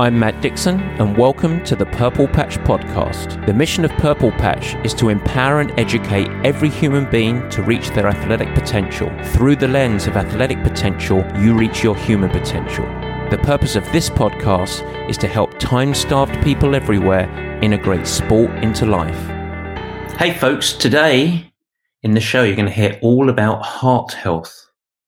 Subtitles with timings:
[0.00, 3.46] I'm Matt Dixon, and welcome to the Purple Patch Podcast.
[3.46, 7.90] The mission of Purple Patch is to empower and educate every human being to reach
[7.90, 9.08] their athletic potential.
[9.26, 12.84] Through the lens of athletic potential, you reach your human potential.
[13.30, 17.30] The purpose of this podcast is to help time starved people everywhere
[17.62, 19.28] integrate sport into life.
[20.18, 21.52] Hey, folks, today
[22.02, 24.63] in the show, you're going to hear all about heart health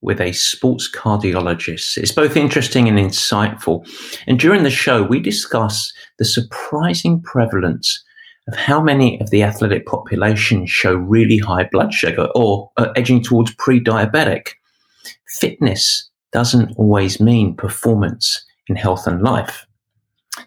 [0.07, 1.99] with a sports cardiologist.
[1.99, 3.85] It's both interesting and insightful.
[4.29, 8.05] And during the show, we discuss the surprising prevalence
[8.49, 13.21] of how many of the athletic population show really high blood sugar or are edging
[13.21, 14.51] towards pre diabetic.
[15.41, 19.66] Fitness doesn't always mean performance in health and life.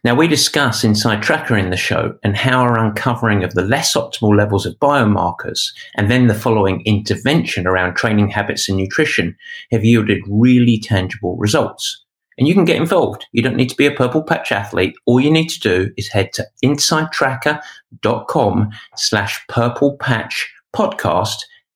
[0.04, 3.96] Now, we discuss Inside Tracker in the show and how our uncovering of the less
[3.96, 9.36] optimal levels of biomarkers and then the following intervention around training habits and nutrition
[9.72, 12.06] have yielded really tangible results.
[12.38, 13.26] And you can get involved.
[13.34, 14.96] You don't need to be a purple patch athlete.
[15.06, 21.36] All you need to do is head to insidetracker.com slash purple patch podcast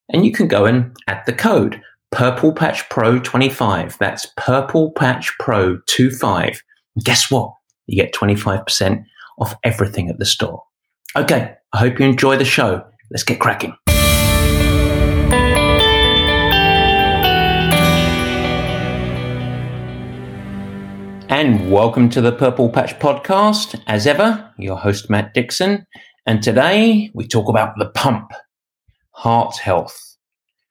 [0.09, 3.97] and you can go and add the code purple patch pro 25.
[3.97, 6.61] That's purple patch pro 25.
[7.03, 7.53] Guess what?
[7.85, 9.03] You get 25%
[9.39, 10.63] off everything at the store.
[11.17, 12.85] Okay, I hope you enjoy the show.
[13.11, 13.75] Let's get cracking.
[21.29, 23.81] And welcome to the Purple Patch Podcast.
[23.87, 25.85] As ever, your host, Matt Dixon.
[26.25, 28.31] And today we talk about the pump,
[29.11, 29.99] heart health.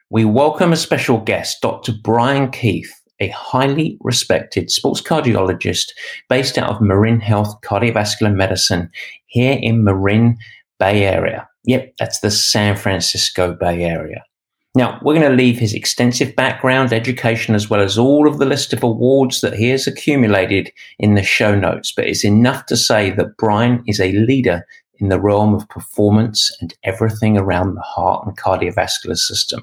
[0.09, 1.93] We welcome a special guest, Dr.
[2.03, 5.91] Brian Keefe a highly respected sports cardiologist
[6.29, 8.91] based out of Marin Health Cardiovascular Medicine
[9.27, 10.37] here in Marin
[10.79, 11.49] Bay Area.
[11.65, 14.25] Yep, that's the San Francisco Bay Area.
[14.75, 18.47] Now, we're going to leave his extensive background, education, as well as all of the
[18.47, 22.77] list of awards that he has accumulated in the show notes, but it's enough to
[22.77, 24.67] say that Brian is a leader
[24.99, 29.63] in the realm of performance and everything around the heart and cardiovascular system.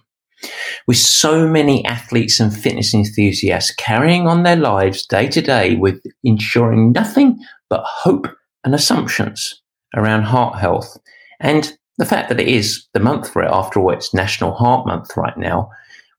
[0.87, 6.01] With so many athletes and fitness enthusiasts carrying on their lives day to day with
[6.23, 7.39] ensuring nothing
[7.69, 8.27] but hope
[8.63, 9.61] and assumptions
[9.95, 10.97] around heart health
[11.39, 14.87] and the fact that it is the month for it, after all, it's National Heart
[14.87, 15.69] Month right now,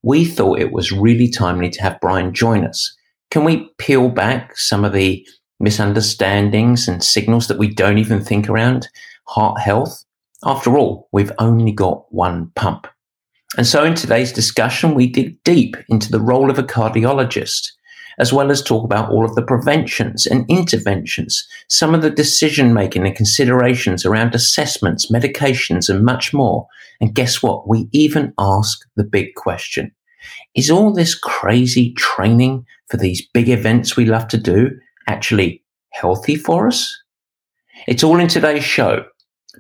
[0.03, 2.95] we thought it was really timely to have Brian join us.
[3.31, 5.27] Can we peel back some of the
[5.59, 8.89] misunderstandings and signals that we don't even think around
[9.29, 10.05] heart health?
[10.45, 12.87] After all, we've only got one pump.
[13.57, 17.73] And so in today's discussion, we dig deep into the role of a cardiologist,
[18.19, 22.73] as well as talk about all of the preventions and interventions, some of the decision
[22.73, 26.69] making and considerations around assessments, medications, and much more.
[27.01, 27.67] And guess what?
[27.67, 29.91] We even ask the big question.
[30.55, 34.71] Is all this crazy training for these big events we love to do
[35.09, 36.97] actually healthy for us?
[37.89, 39.05] It's all in today's show.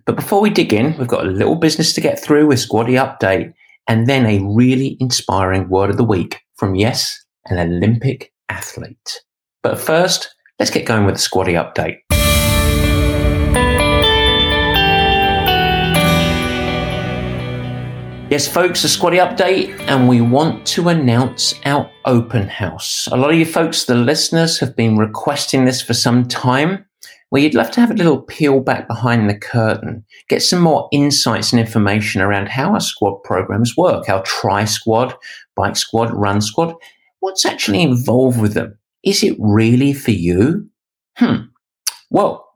[0.04, 2.92] But before we dig in, we've got a little business to get through with Squatty
[2.92, 3.52] Update
[3.90, 9.20] and then a really inspiring word of the week from, yes, an Olympic athlete.
[9.64, 11.96] But first, let's get going with the Squatty update.
[18.30, 23.08] Yes, folks, a squatty update, and we want to announce our open house.
[23.10, 26.84] A lot of you folks, the listeners, have been requesting this for some time
[27.30, 30.88] where you'd love to have a little peel back behind the curtain, get some more
[30.92, 35.14] insights and information around how our squad programs work, our tri squad,
[35.56, 36.74] bike squad, run squad.
[37.20, 38.76] What's actually involved with them?
[39.04, 40.68] Is it really for you?
[41.16, 41.46] Hmm.
[42.10, 42.46] Well,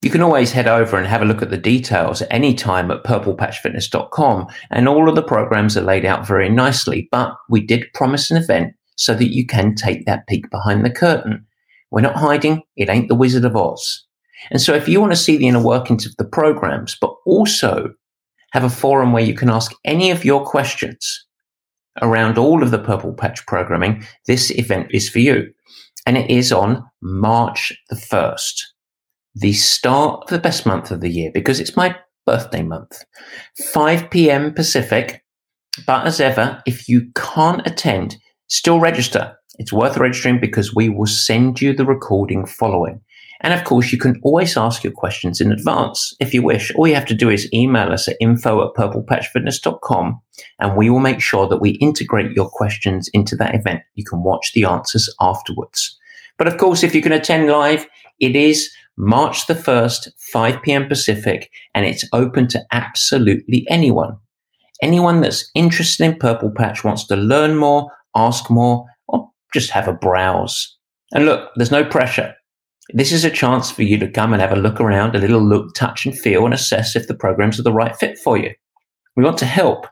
[0.00, 2.90] you can always head over and have a look at the details at any time
[2.90, 7.08] at purplepatchfitness.com, and all of the programs are laid out very nicely.
[7.12, 10.90] But we did promise an event so that you can take that peek behind the
[10.90, 11.46] curtain.
[11.90, 14.06] We're not hiding, it ain't the Wizard of Oz.
[14.50, 17.94] And so if you want to see the inner workings of the programs, but also
[18.52, 21.26] have a forum where you can ask any of your questions
[22.00, 25.52] around all of the Purple Patch programming, this event is for you.
[26.06, 28.60] And it is on March the 1st,
[29.34, 31.96] the start of the best month of the year, because it's my
[32.26, 33.04] birthday month.
[33.72, 34.52] 5 p.m.
[34.52, 35.22] Pacific.
[35.86, 38.16] But as ever, if you can't attend,
[38.48, 39.36] still register.
[39.58, 43.00] It's worth registering because we will send you the recording following.
[43.42, 46.72] And of course, you can always ask your questions in advance if you wish.
[46.74, 50.20] All you have to do is email us at info at purplepatchfitness.com
[50.60, 53.82] and we will make sure that we integrate your questions into that event.
[53.94, 55.98] You can watch the answers afterwards.
[56.38, 57.86] But of course, if you can attend live,
[58.20, 60.86] it is March the 1st, 5 p.m.
[60.86, 64.16] Pacific, and it's open to absolutely anyone.
[64.82, 69.88] Anyone that's interested in Purple Patch wants to learn more, ask more, or just have
[69.88, 70.76] a browse.
[71.12, 72.34] And look, there's no pressure.
[72.94, 75.42] This is a chance for you to come and have a look around, a little
[75.42, 78.52] look, touch and feel and assess if the programs are the right fit for you.
[79.16, 79.86] We want to help,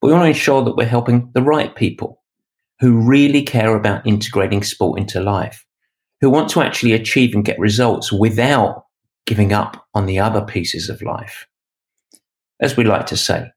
[0.00, 2.22] but we want to ensure that we're helping the right people
[2.80, 5.64] who really care about integrating sport into life,
[6.20, 8.84] who want to actually achieve and get results without
[9.26, 11.46] giving up on the other pieces of life.
[12.60, 13.50] As we like to say,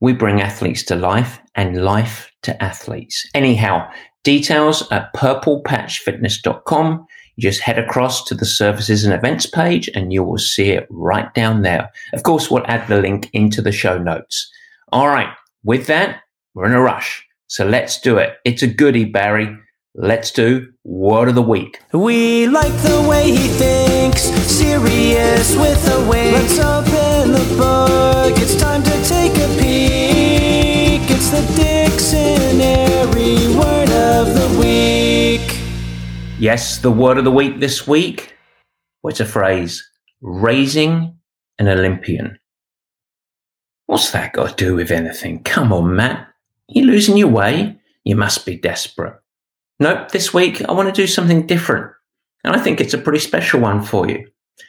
[0.00, 3.28] we bring athletes to life and life to athletes.
[3.34, 3.90] Anyhow,
[4.24, 7.06] details at purplepatchfitness.com.
[7.40, 11.32] Just head across to the services and events page and you will see it right
[11.34, 11.90] down there.
[12.12, 14.50] Of course, we'll add the link into the show notes.
[14.92, 15.32] All right.
[15.64, 16.20] With that,
[16.54, 17.26] we're in a rush.
[17.46, 18.36] So let's do it.
[18.44, 19.56] It's a goodie, Barry.
[19.94, 21.80] Let's do Word of the Week.
[21.92, 26.32] We like the way he thinks, serious with a wink.
[26.32, 28.38] Let's open the book.
[28.38, 31.10] It's time to take a peek.
[31.10, 34.99] It's the dictionary word of the week.
[36.40, 38.34] Yes, the word of the week this week.
[39.02, 39.86] What's a phrase?
[40.22, 41.18] Raising
[41.58, 42.38] an Olympian.
[43.84, 45.42] What's that got to do with anything?
[45.42, 46.28] Come on, Matt.
[46.66, 47.78] You're losing your way?
[48.04, 49.20] You must be desperate.
[49.80, 51.92] Nope, this week I want to do something different.
[52.42, 54.26] And I think it's a pretty special one for you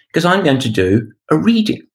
[0.07, 1.87] because I'm going to do a reading.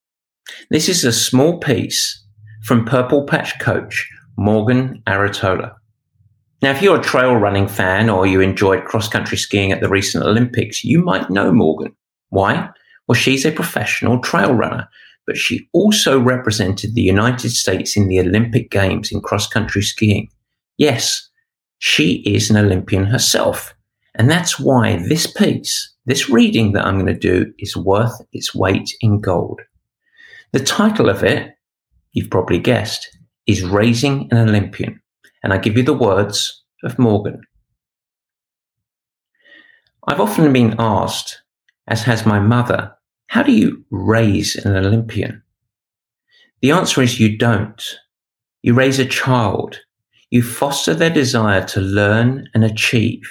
[0.71, 2.25] This is a small piece
[2.63, 4.09] from Purple Patch coach
[4.39, 5.75] Morgan Arritola.
[6.63, 9.89] Now, if you're a trail running fan or you enjoyed cross country skiing at the
[9.89, 11.95] recent Olympics, you might know Morgan.
[12.31, 12.71] Why?
[13.07, 14.89] Well, she's a professional trail runner
[15.27, 20.31] but she also represented the United States in the Olympic Games in cross country skiing.
[20.79, 21.29] Yes,
[21.79, 23.75] she is an Olympian herself.
[24.15, 28.55] And that's why this piece, this reading that I'm going to do, is worth its
[28.55, 29.61] weight in gold.
[30.53, 31.53] The title of it,
[32.13, 33.11] you've probably guessed,
[33.47, 35.01] is Raising an Olympian.
[35.47, 37.41] And I give you the words of Morgan.
[40.09, 41.41] I've often been asked,
[41.87, 42.93] as has my mother,
[43.29, 45.41] how do you raise an Olympian?
[46.63, 47.81] The answer is you don't.
[48.63, 49.79] You raise a child.
[50.31, 53.23] You foster their desire to learn and achieve.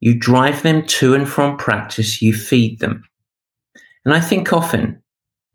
[0.00, 2.20] You drive them to and from practice.
[2.20, 3.04] You feed them.
[4.04, 5.00] And I think often,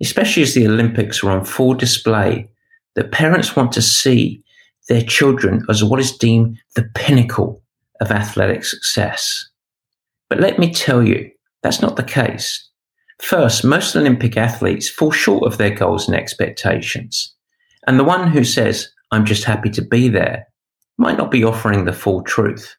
[0.01, 2.49] especially as the Olympics are on full display,
[2.93, 4.41] that parents want to see
[4.87, 7.61] their children as what is deemed the pinnacle
[8.01, 9.47] of athletic success.
[10.29, 11.31] But let me tell you,
[11.63, 12.67] that's not the case.
[13.19, 17.33] First, most Olympic athletes fall short of their goals and expectations.
[17.87, 20.47] And the one who says, I'm just happy to be there,
[20.97, 22.75] might not be offering the full truth.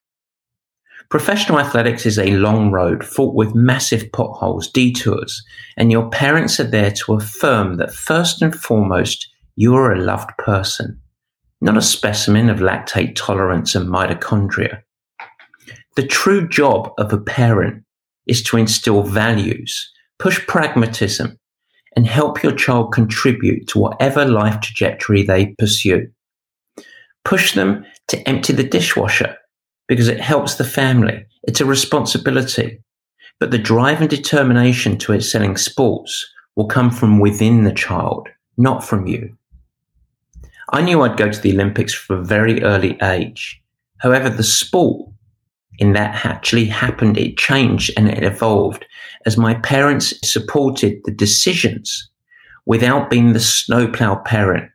[1.09, 5.45] Professional athletics is a long road fraught with massive potholes, detours,
[5.77, 10.31] and your parents are there to affirm that first and foremost, you are a loved
[10.39, 11.01] person,
[11.61, 14.83] not a specimen of lactate tolerance and mitochondria.
[15.97, 17.85] The true job of a parent
[18.27, 21.39] is to instill values push pragmatism,
[21.95, 26.09] and help your child contribute to whatever life trajectory they pursue.
[27.25, 29.37] Push them to empty the dishwasher
[29.89, 31.25] because it helps the family.
[31.45, 32.83] It's a responsibility.
[33.39, 38.85] But the drive and determination to excelling sports will come from within the child, not
[38.85, 39.37] from you.
[40.73, 43.61] I knew I'd go to the Olympics from a very early age.
[43.99, 45.09] However, the sport
[45.79, 47.19] in that actually happened.
[47.19, 48.85] It changed and it evolved
[49.25, 52.11] as my parents supported the decisions
[52.65, 54.71] without being the snowplow parent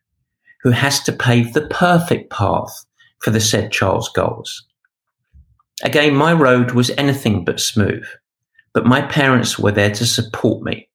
[0.61, 2.85] who has to pave the perfect path
[3.19, 4.67] for the said child's goals.
[5.83, 8.05] Again, my road was anything but smooth,
[8.73, 10.87] but my parents were there to support me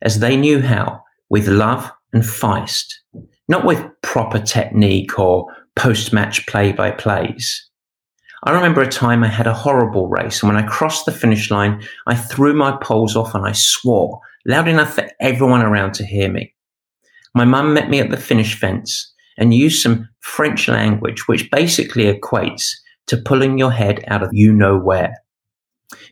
[0.00, 2.86] as they knew how with love and feist,
[3.52, 7.68] not with proper technique or post match play by plays.
[8.44, 11.50] I remember a time I had a horrible race, and when I crossed the finish
[11.50, 16.06] line, I threw my poles off and I swore loud enough for everyone around to
[16.06, 16.54] hear me.
[17.34, 22.04] My mum met me at the finish fence and used some French language, which basically
[22.04, 22.70] equates
[23.08, 25.14] to pulling your head out of you know where.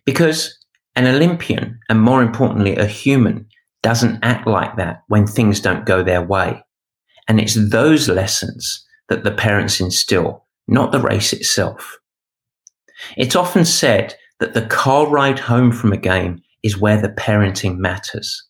[0.05, 0.59] Because
[0.95, 3.47] an Olympian, and more importantly, a human,
[3.83, 6.63] doesn't act like that when things don't go their way.
[7.31, 11.97] And it's those lessons that the parents instill, not the race itself.
[13.17, 17.77] It's often said that the car ride home from a game is where the parenting
[17.77, 18.45] matters.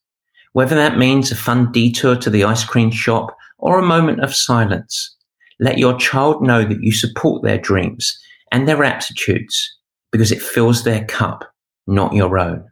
[0.55, 4.35] Whether that means a fun detour to the ice cream shop or a moment of
[4.35, 5.15] silence,
[5.59, 8.19] let your child know that you support their dreams
[8.51, 9.77] and their aptitudes
[10.11, 11.45] because it fills their cup,
[11.87, 12.65] not your own.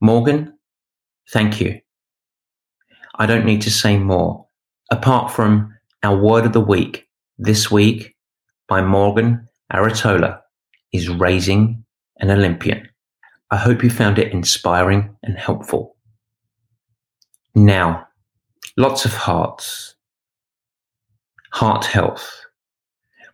[0.00, 0.54] Morgan,
[1.32, 1.80] thank you.
[3.16, 4.41] I don't need to say more
[4.92, 7.08] apart from our word of the week
[7.38, 8.14] this week
[8.68, 10.38] by Morgan Arritola
[10.92, 11.82] is raising
[12.18, 12.86] an Olympian.
[13.50, 15.96] I hope you found it inspiring and helpful.
[17.54, 18.06] Now,
[18.76, 19.94] lots of hearts,
[21.52, 22.30] heart health.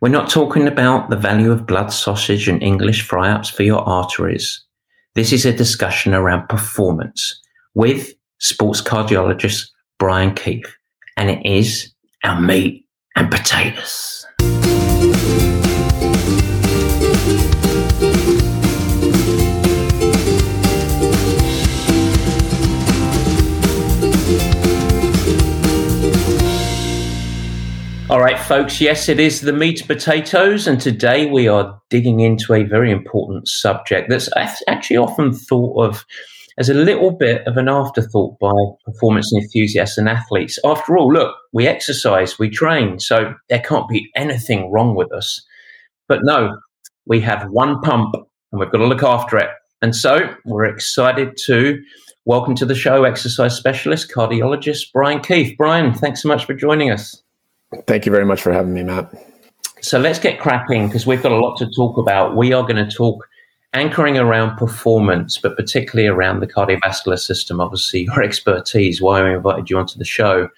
[0.00, 3.80] We're not talking about the value of blood sausage and English fry ups for your
[3.80, 4.64] arteries.
[5.16, 7.42] This is a discussion around performance
[7.74, 10.77] with sports cardiologist Brian Keefe,
[11.18, 14.24] and it is our meat and potatoes.
[28.08, 28.80] All right, folks.
[28.80, 32.92] Yes, it is the meat and potatoes, and today we are digging into a very
[32.92, 34.30] important subject that's
[34.68, 36.06] actually often thought of
[36.58, 38.52] as a little bit of an afterthought by
[38.84, 40.58] performance enthusiasts and athletes.
[40.64, 45.40] After all, look, we exercise, we train, so there can't be anything wrong with us.
[46.08, 46.58] But no,
[47.06, 48.12] we have one pump,
[48.50, 49.50] and we've got to look after it.
[49.82, 51.80] And so we're excited to
[52.24, 55.56] welcome to the show exercise specialist, cardiologist Brian Keefe.
[55.56, 57.22] Brian, thanks so much for joining us.
[57.86, 59.14] Thank you very much for having me, Matt.
[59.80, 62.36] So let's get cracking because we've got a lot to talk about.
[62.36, 63.24] We are going to talk
[63.72, 67.60] anchoring around performance, but particularly around the cardiovascular system.
[67.60, 70.48] Obviously, your expertise, why I invited you onto the show.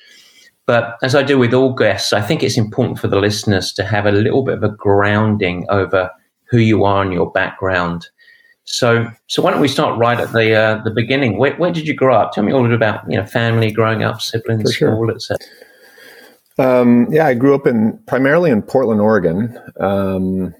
[0.66, 3.84] But as I do with all guests, I think it's important for the listeners to
[3.84, 6.10] have a little bit of a grounding over
[6.44, 8.08] who you are and your background.
[8.64, 11.38] So, so why don't we start right at the uh, the beginning?
[11.38, 12.32] Where, where did you grow up?
[12.32, 15.38] Tell me a little bit about you know family, growing up, siblings, school, etc.
[16.58, 19.58] Um, yeah, I grew up in primarily in Portland, Oregon.
[19.80, 20.54] Um,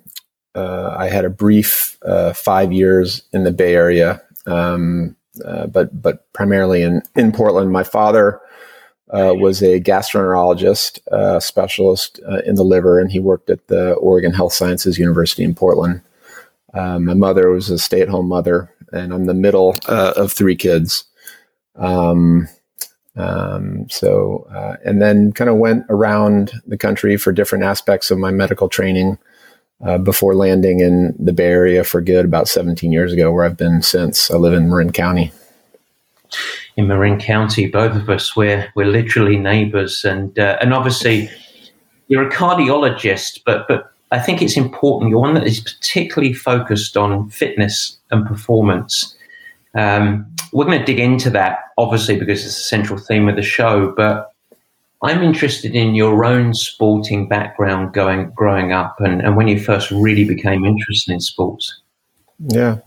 [0.55, 6.01] uh, I had a brief uh, five years in the Bay Area, um, uh, but
[6.01, 7.73] but primarily in in Portland.
[7.73, 8.41] My father
[9.11, 13.93] uh, was a gastroenterologist uh, specialist uh, in the liver, and he worked at the
[13.95, 16.03] Oregon Health Sciences University in Portland.
[16.75, 21.05] my mother was a stay at home mother, and I'm the middle of three kids.
[21.77, 22.49] Um,
[23.17, 28.19] um, so, uh, and then kind of went around the country for different aspects of
[28.19, 29.19] my medical training
[29.85, 33.57] uh, before landing in the Bay Area for good about 17 years ago, where I've
[33.57, 34.31] been since.
[34.31, 35.33] I live in Marin County.
[36.77, 40.05] In Marin County, both of us, we're, we're literally neighbors.
[40.05, 41.31] And, uh, and obviously,
[42.09, 45.11] you're a cardiologist, but, but I think it's important.
[45.11, 49.17] You're one that is particularly focused on fitness and performance.
[49.75, 53.43] Um, we're going to dig into that, obviously, because it's a central theme of the
[53.43, 53.93] show.
[53.97, 54.30] But
[55.03, 59.91] I'm interested in your own sporting background going growing up and, and when you first
[59.91, 61.81] really became interested in sports.
[62.39, 62.79] Yeah.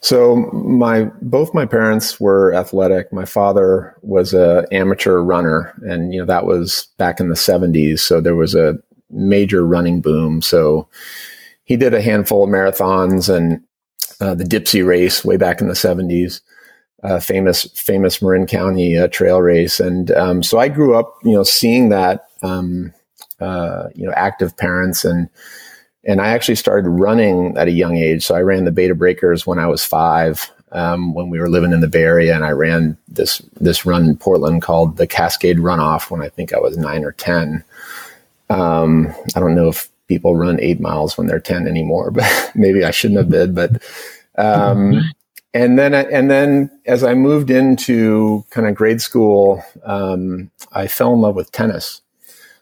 [0.00, 3.12] So my both my parents were athletic.
[3.12, 8.00] My father was a amateur runner and you know that was back in the 70s,
[8.00, 8.78] so there was a
[9.10, 10.40] major running boom.
[10.40, 10.88] So
[11.64, 13.62] he did a handful of marathons and
[14.20, 16.40] uh, the Dipsea race way back in the 70s
[17.02, 21.32] uh, famous famous Marin County uh, trail race, and um, so I grew up, you
[21.32, 22.92] know, seeing that, um,
[23.40, 25.28] uh, you know, active parents, and
[26.04, 28.24] and I actually started running at a young age.
[28.24, 31.50] So I ran the Bay to Breakers when I was five, um, when we were
[31.50, 35.06] living in the Bay Area, and I ran this this run in Portland called the
[35.06, 37.62] Cascade Runoff when I think I was nine or ten.
[38.48, 42.84] Um, I don't know if people run eight miles when they're ten anymore, but maybe
[42.84, 43.82] I shouldn't have been, but.
[44.38, 45.02] Um,
[45.56, 51.14] and then and then as I moved into kind of grade school, um, I fell
[51.14, 52.02] in love with tennis.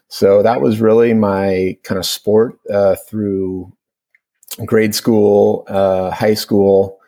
[0.07, 3.73] So that was really my kind of sport uh, through
[4.65, 6.99] grade school, uh, high school,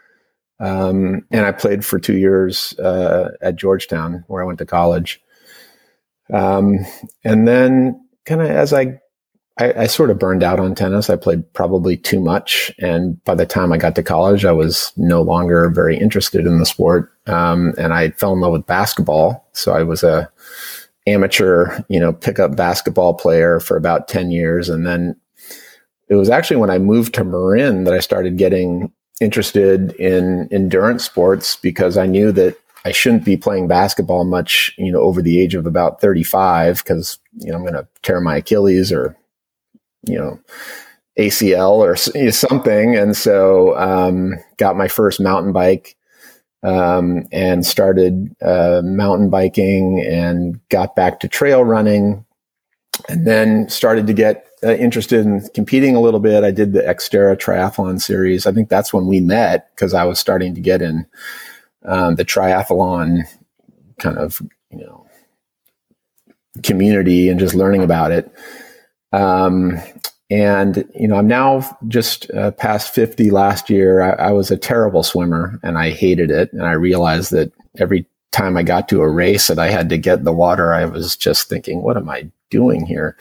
[0.60, 5.22] um, and I played for two years uh, at Georgetown, where I went to college.
[6.34, 6.79] Um,
[7.24, 9.00] and then, kind of as I
[9.59, 11.09] I, I, sort of burned out on tennis.
[11.09, 14.93] I played probably too much, and by the time I got to college, I was
[14.97, 17.11] no longer very interested in the sport.
[17.25, 19.47] Um, and I fell in love with basketball.
[19.53, 20.29] So I was a
[21.07, 25.15] amateur, you know, pickup basketball player for about ten years, and then
[26.09, 31.03] it was actually when I moved to Marin that I started getting interested in endurance
[31.03, 35.41] sports because I knew that I shouldn't be playing basketball much, you know, over the
[35.41, 39.17] age of about 35 because, you know, I'm going to tear my Achilles or
[40.03, 40.39] you know,
[41.17, 41.95] ACL or
[42.31, 42.95] something.
[42.95, 45.95] And so, um, got my first mountain bike,
[46.63, 52.25] um, and started, uh, mountain biking and got back to trail running
[53.09, 56.43] and then started to get uh, interested in competing a little bit.
[56.43, 58.47] I did the Xterra triathlon series.
[58.47, 61.05] I think that's when we met because I was starting to get in,
[61.85, 63.23] um, the triathlon
[63.99, 65.05] kind of, you know,
[66.63, 68.31] community and just learning about it.
[69.11, 69.79] Um,
[70.29, 74.01] and you know, I'm now just uh, past 50 last year.
[74.01, 76.51] I, I was a terrible swimmer and I hated it.
[76.51, 79.97] And I realized that every time I got to a race and I had to
[79.97, 83.17] get in the water, I was just thinking, what am I doing here?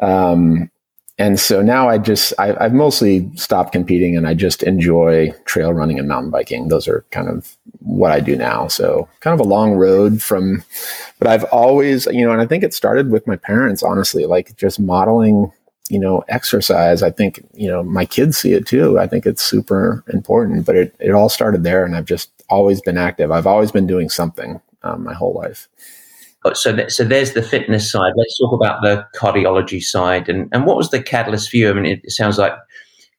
[0.00, 0.70] Um,
[1.16, 5.72] and so now I just I, have mostly stopped competing and I just enjoy trail
[5.72, 6.68] running and mountain biking.
[6.68, 8.66] Those are kind of what I do now.
[8.66, 10.64] So kind of a long road from,
[11.20, 13.82] but I've always you know, and I think it started with my parents.
[13.82, 15.52] Honestly, like just modeling
[15.88, 17.02] you know exercise.
[17.02, 18.98] I think you know my kids see it too.
[18.98, 20.66] I think it's super important.
[20.66, 23.30] But it it all started there, and I've just always been active.
[23.30, 25.68] I've always been doing something um, my whole life
[26.52, 28.12] so th- so there's the fitness side.
[28.16, 30.28] Let's talk about the cardiology side.
[30.28, 31.70] And and what was the catalyst for you?
[31.70, 32.52] I mean, it, sounds like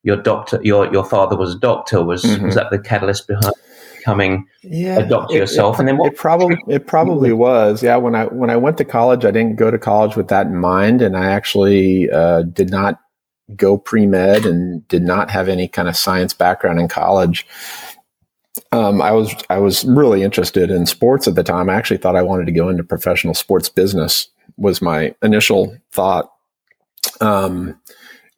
[0.04, 2.04] your doctor, your your father was a doctor.
[2.04, 2.46] Was mm-hmm.
[2.46, 3.54] was that the catalyst behind
[3.98, 5.78] becoming yeah, a doctor it, yourself?
[5.78, 6.14] It, and then what?
[6.14, 7.82] It probably it probably was.
[7.82, 7.98] Yeah.
[7.98, 10.58] When I when I went to college, I didn't go to college with that in
[10.58, 13.00] mind, and I actually uh, did not
[13.56, 17.46] go pre med and did not have any kind of science background in college
[18.72, 21.70] um, I was I was really interested in sports at the time.
[21.70, 24.28] I actually thought I wanted to go into professional sports business.
[24.58, 26.32] Was my initial thought,
[27.20, 27.80] um,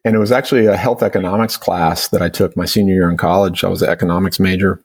[0.04, 3.16] and it was actually a health economics class that I took my senior year in
[3.16, 3.62] college.
[3.62, 4.82] I was an economics major,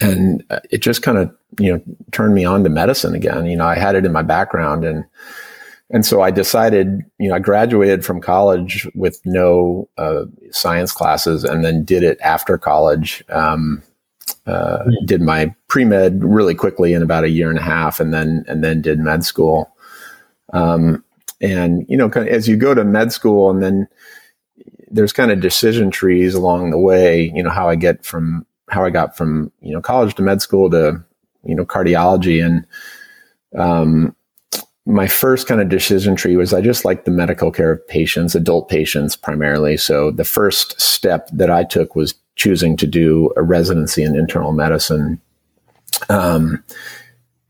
[0.00, 3.46] and it just kind of you know turned me on to medicine again.
[3.46, 5.04] You know, I had it in my background, and
[5.90, 7.00] and so I decided.
[7.18, 12.18] You know, I graduated from college with no uh, science classes, and then did it
[12.20, 13.24] after college.
[13.28, 13.82] Um,
[14.46, 18.12] uh, did my pre med really quickly in about a year and a half, and
[18.12, 19.70] then and then did med school.
[20.52, 21.04] Um,
[21.40, 23.88] and you know, as you go to med school, and then
[24.90, 27.32] there's kind of decision trees along the way.
[27.34, 30.42] You know, how I get from how I got from you know college to med
[30.42, 31.02] school to
[31.44, 32.66] you know cardiology, and
[33.58, 34.14] um,
[34.86, 38.34] my first kind of decision tree was I just like the medical care of patients,
[38.34, 39.76] adult patients primarily.
[39.78, 44.52] So the first step that I took was choosing to do a residency in internal
[44.52, 45.20] medicine.
[46.08, 46.62] Um,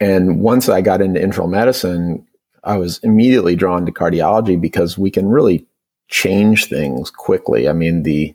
[0.01, 2.27] and once I got into internal medicine,
[2.65, 5.67] I was immediately drawn to cardiology because we can really
[6.09, 7.69] change things quickly.
[7.69, 8.35] I mean, the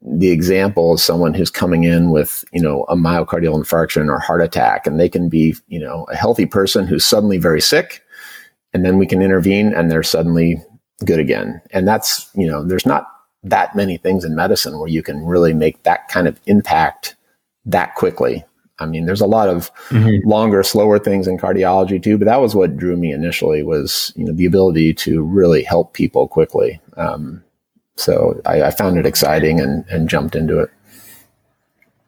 [0.00, 4.40] the example is someone who's coming in with, you know, a myocardial infarction or heart
[4.40, 8.02] attack, and they can be, you know, a healthy person who's suddenly very sick,
[8.72, 10.62] and then we can intervene and they're suddenly
[11.04, 11.60] good again.
[11.72, 13.08] And that's, you know, there's not
[13.44, 17.14] that many things in medicine where you can really make that kind of impact
[17.66, 18.44] that quickly.
[18.80, 20.28] I mean, there's a lot of mm-hmm.
[20.28, 24.24] longer, slower things in cardiology too, but that was what drew me initially was, you
[24.24, 26.80] know, the ability to really help people quickly.
[26.96, 27.44] Um,
[27.96, 30.70] so I, I, found it exciting and, and jumped into it.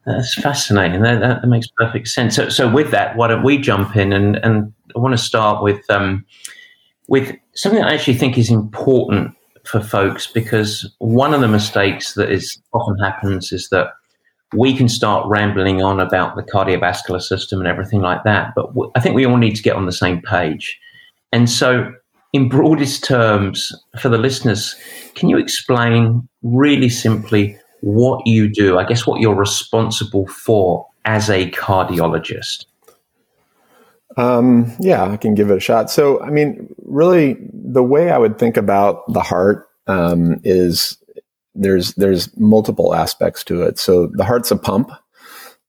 [0.05, 1.03] That's fascinating.
[1.03, 2.35] That, that, makes perfect sense.
[2.35, 5.63] So, so with that, why don't we jump in and, and I want to start
[5.63, 6.27] with, um,
[7.07, 9.36] with something I actually think is important
[9.67, 13.89] for folks because one of the mistakes that is often happens is that
[14.55, 18.91] we can start rambling on about the cardiovascular system and everything like that, but w-
[18.95, 20.79] I think we all need to get on the same page.
[21.33, 21.93] And so,
[22.33, 24.77] in broadest terms, for the listeners,
[25.15, 28.79] can you explain really simply what you do?
[28.79, 32.67] I guess what you're responsible for as a cardiologist.
[34.17, 35.91] Um, yeah, I can give it a shot.
[35.91, 40.99] So, I mean, really, the way I would think about the heart um, is
[41.55, 43.79] there's there's multiple aspects to it.
[43.79, 44.91] So the heart's a pump,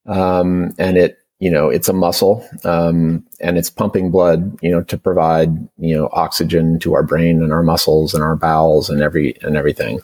[0.06, 4.84] um, and it you know it's a muscle, um, and it's pumping blood you know
[4.84, 9.02] to provide you know oxygen to our brain and our muscles and our bowels and
[9.02, 10.00] every and everything.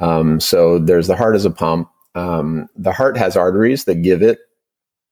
[0.00, 1.90] Um, so there's the heart as a pump.
[2.14, 4.40] Um, the heart has arteries that give it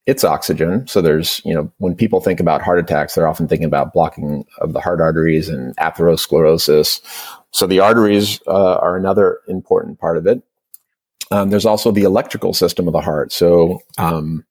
[0.09, 0.87] it's oxygen.
[0.87, 4.47] So there's, you know, when people think about heart attacks, they're often thinking about blocking
[4.57, 7.03] of the heart arteries and atherosclerosis.
[7.51, 10.43] So the arteries uh, are another important part of it.
[11.31, 13.33] Um, there's also the electrical system of the heart.
[13.33, 14.47] So um,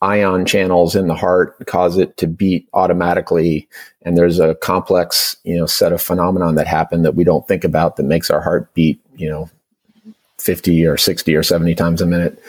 [0.00, 3.68] ion channels in the heart cause it to beat automatically,
[4.00, 7.64] and there's a complex, you know, set of phenomenon that happen that we don't think
[7.64, 9.50] about that makes our heart beat, you know,
[10.38, 12.42] 50 or 60 or 70 times a minute.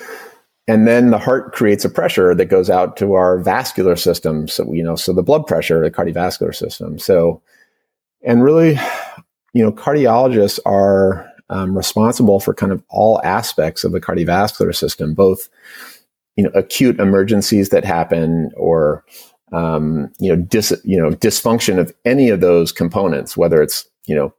[0.67, 4.47] And then the heart creates a pressure that goes out to our vascular system.
[4.47, 6.97] So, you know, so the blood pressure, the cardiovascular system.
[6.97, 7.41] So,
[8.25, 8.79] and really,
[9.53, 15.13] you know, cardiologists are um, responsible for kind of all aspects of the cardiovascular system,
[15.13, 15.49] both,
[16.37, 19.03] you know, acute emergencies that happen or,
[19.51, 24.15] um, you know, dis, you know, dysfunction of any of those components, whether it's, you
[24.15, 24.33] know,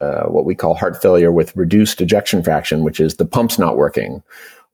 [0.00, 3.78] uh, what we call heart failure with reduced ejection fraction, which is the pump's not
[3.78, 4.22] working,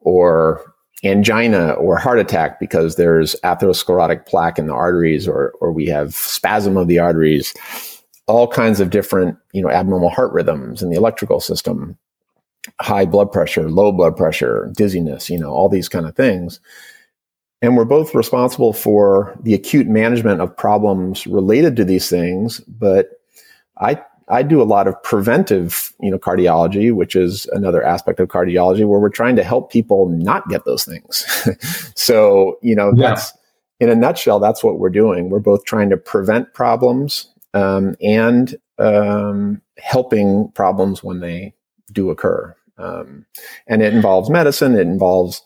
[0.04, 5.86] or angina or heart attack because there's atherosclerotic plaque in the arteries or, or we
[5.86, 7.52] have spasm of the arteries.
[8.28, 11.98] all kinds of different, you know, abnormal heart rhythms in the electrical system,
[12.80, 16.60] high blood pressure, low blood pressure, dizziness, you know, all these kind of things.
[17.60, 22.60] And we're both responsible for the acute management of problems related to these things.
[22.60, 23.10] But
[23.78, 24.00] I,
[24.32, 28.86] I do a lot of preventive, you know, cardiology, which is another aspect of cardiology
[28.86, 31.26] where we're trying to help people not get those things.
[31.94, 33.10] so, you know, yeah.
[33.10, 33.34] that's
[33.78, 35.28] in a nutshell, that's what we're doing.
[35.28, 41.52] We're both trying to prevent problems um, and um, helping problems when they
[41.92, 42.56] do occur.
[42.78, 43.26] Um,
[43.66, 45.42] and it involves medicine, it involves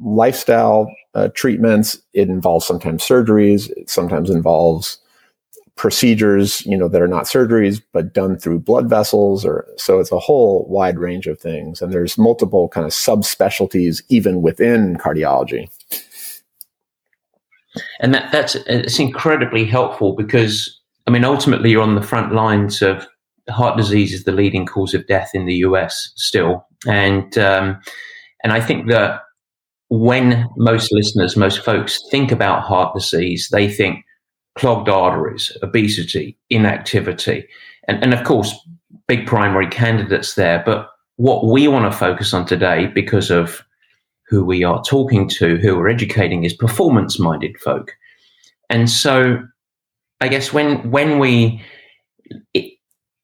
[0.00, 4.98] lifestyle uh, treatments, it involves sometimes surgeries, it sometimes involves
[5.76, 10.12] procedures, you know, that are not surgeries but done through blood vessels or so it's
[10.12, 15.68] a whole wide range of things and there's multiple kind of subspecialties even within cardiology.
[18.00, 22.80] And that that's it's incredibly helpful because I mean, ultimately, you're on the front lines
[22.80, 23.06] of
[23.50, 27.78] heart disease is the leading cause of death in the US still, and um,
[28.42, 29.20] and I think that
[29.88, 34.03] when most listeners, most folks think about heart disease, they think
[34.54, 37.46] clogged arteries, obesity, inactivity,
[37.88, 38.54] and and of course,
[39.06, 40.62] big primary candidates there.
[40.64, 43.64] But what we want to focus on today, because of
[44.26, 47.92] who we are talking to, who we're educating, is performance minded folk.
[48.70, 49.38] And so
[50.20, 51.62] I guess when when we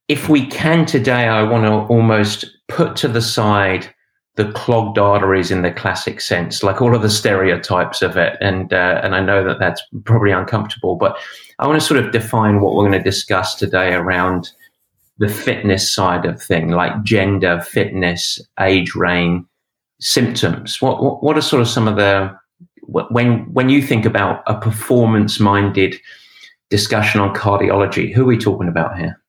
[0.08, 3.94] if we can today, I want to almost put to the side
[4.40, 8.38] the clogged arteries in the classic sense, like all of the stereotypes of it.
[8.40, 11.18] And uh, and I know that that's probably uncomfortable, but
[11.58, 14.50] I want to sort of define what we're going to discuss today around
[15.18, 19.44] the fitness side of thing, like gender, fitness, age range,
[20.00, 20.80] symptoms.
[20.80, 22.34] What what, what are sort of some of the
[22.86, 25.96] when when you think about a performance minded
[26.70, 28.10] discussion on cardiology.
[28.14, 29.20] Who are we talking about here?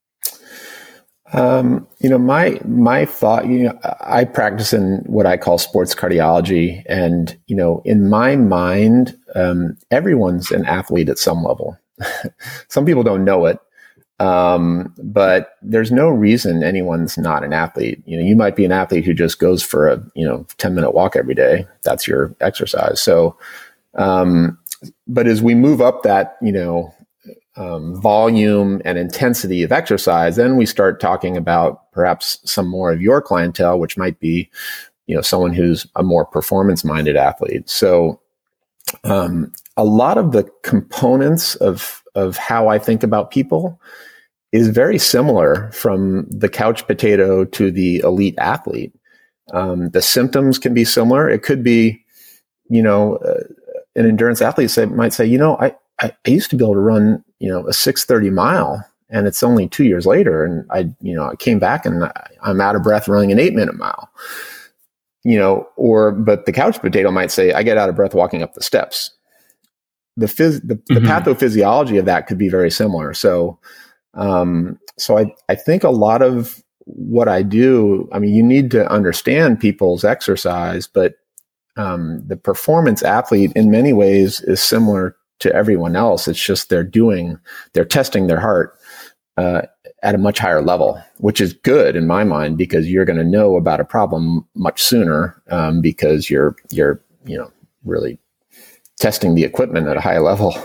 [1.34, 3.48] Um, you know, my my thought.
[3.48, 8.36] You know, I practice in what I call sports cardiology, and you know, in my
[8.36, 11.78] mind, um, everyone's an athlete at some level.
[12.68, 13.60] some people don't know it,
[14.20, 18.02] um, but there's no reason anyone's not an athlete.
[18.06, 20.76] You know, you might be an athlete who just goes for a you know ten
[20.76, 21.66] minute walk every day.
[21.84, 23.02] That's your exercise.
[23.02, 23.38] So,
[23.96, 24.58] um,
[25.08, 26.94] but as we move up that you know
[27.56, 33.02] um, volume and intensity of exercise, then we start talking about perhaps some more of
[33.02, 34.50] your clientele, which might be,
[35.08, 37.70] you know, someone who's a more performance minded athlete.
[37.70, 38.20] So,
[39.04, 43.80] um, a lot of the components of of how I think about people
[44.52, 48.94] is very similar from the couch potato to the elite athlete.
[49.54, 51.30] Um, the symptoms can be similar.
[51.30, 52.04] It could be,
[52.70, 53.44] you know, uh,
[53.96, 56.74] an endurance athlete say, might say, you know, I, I, I used to be able
[56.74, 60.44] to run, you know, a 630 mile and it's only two years later.
[60.44, 62.12] And I, you know, I came back and I,
[62.42, 64.10] I'm out of breath running an eight minute mile,
[65.24, 68.42] you know, or, but the couch potato might say, I get out of breath walking
[68.42, 69.12] up the steps.
[70.18, 70.94] The phys, the, mm-hmm.
[70.94, 73.14] the pathophysiology of that could be very similar.
[73.14, 73.60] So,
[74.14, 78.72] um, so I, I think a lot of what I do, I mean, you need
[78.72, 81.16] to understand people's exercise, but
[81.78, 86.28] um, the performance athlete in many ways is similar to everyone else.
[86.28, 87.38] It's just they're doing,
[87.74, 88.78] they're testing their heart
[89.38, 89.64] uh,
[90.04, 93.24] at a much higher level, which is good in my mind because you're going to
[93.24, 97.52] know about a problem much sooner um, because you're you're you know
[97.84, 98.18] really
[99.00, 100.56] testing the equipment at a high level.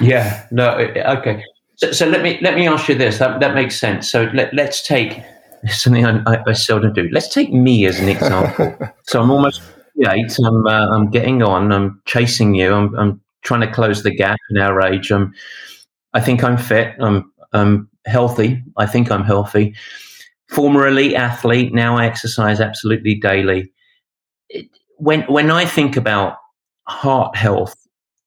[0.00, 0.46] Yeah.
[0.50, 0.70] No.
[0.76, 1.42] Okay.
[1.76, 3.18] So, so let me let me ask you this.
[3.18, 4.10] That that makes sense.
[4.10, 5.22] So let let's take
[5.68, 7.08] something I, I, I seldom do.
[7.12, 8.76] Let's take me as an example.
[9.04, 9.62] so I'm almost
[10.08, 10.38] eight.
[10.44, 11.72] I'm uh, I'm getting on.
[11.72, 12.72] I'm chasing you.
[12.72, 15.12] I'm I'm trying to close the gap in our age.
[15.12, 15.32] Um,
[16.14, 16.94] I think I'm fit.
[16.98, 18.62] I'm, I'm healthy.
[18.76, 19.74] I think I'm healthy.
[20.48, 21.74] Former elite athlete.
[21.74, 23.72] Now I exercise absolutely daily.
[24.98, 26.38] When when I think about
[26.86, 27.74] heart health,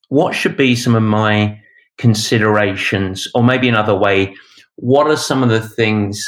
[0.10, 1.60] what should be some of my
[1.98, 4.36] considerations, or maybe another way?
[4.76, 6.26] What are some of the things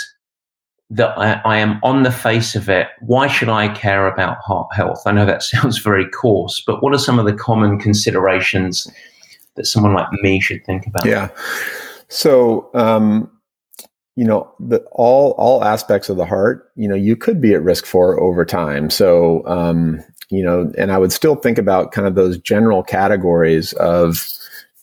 [0.92, 4.68] that I, I, am on the face of it, why should I care about heart
[4.74, 5.02] health?
[5.06, 8.92] I know that sounds very coarse, but what are some of the common considerations
[9.56, 11.06] that someone like me should think about?
[11.06, 11.30] Yeah.
[12.10, 13.32] So, um,
[14.18, 17.64] you know, the, all all aspects of the heart, you know, you could be at
[17.64, 18.90] risk for over time.
[18.90, 23.72] So, um, you know, and I would still think about kind of those general categories
[23.74, 24.28] of,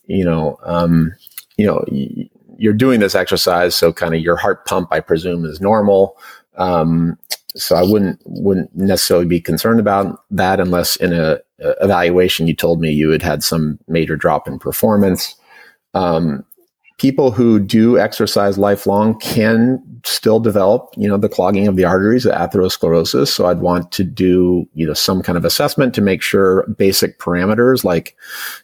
[0.07, 1.13] you know, um,
[1.59, 1.85] you know,
[2.59, 6.19] you're doing this exercise, so kind of your heart pump, I presume, is normal.
[6.57, 7.17] Um,
[7.57, 12.55] so I wouldn't wouldn't necessarily be concerned about that unless in a, a evaluation you
[12.55, 15.35] told me you had had some major drop in performance.
[15.95, 16.45] Um,
[16.99, 22.25] people who do exercise lifelong can still develop, you know, the clogging of the arteries,
[22.25, 23.29] the atherosclerosis.
[23.29, 27.19] So I'd want to do, you know, some kind of assessment to make sure basic
[27.19, 28.17] parameters like,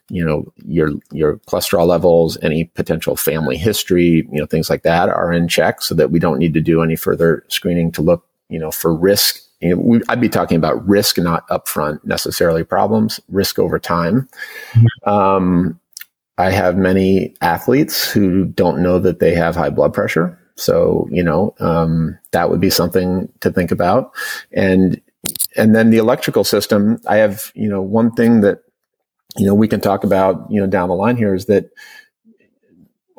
[0.08, 5.08] you know, your your cholesterol levels, any potential family history, you know, things like that
[5.08, 8.26] are in check, so that we don't need to do any further screening to look,
[8.48, 9.40] you know, for risk.
[9.60, 14.28] You know, we, I'd be talking about risk, not upfront necessarily problems, risk over time.
[14.72, 15.08] Mm-hmm.
[15.08, 15.80] Um,
[16.36, 20.38] I have many athletes who don't know that they have high blood pressure.
[20.56, 24.12] So, you know, um, that would be something to think about.
[24.52, 25.00] And,
[25.56, 28.60] and then the electrical system, I have, you know, one thing that,
[29.36, 31.70] you know, we can talk about, you know, down the line here is that,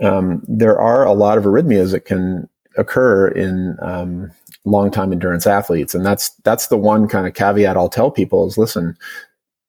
[0.02, 4.32] um, there are a lot of arrhythmias that can occur in, um,
[4.66, 5.94] long time endurance athletes.
[5.96, 8.98] And that's, that's the one kind of caveat I'll tell people is listen,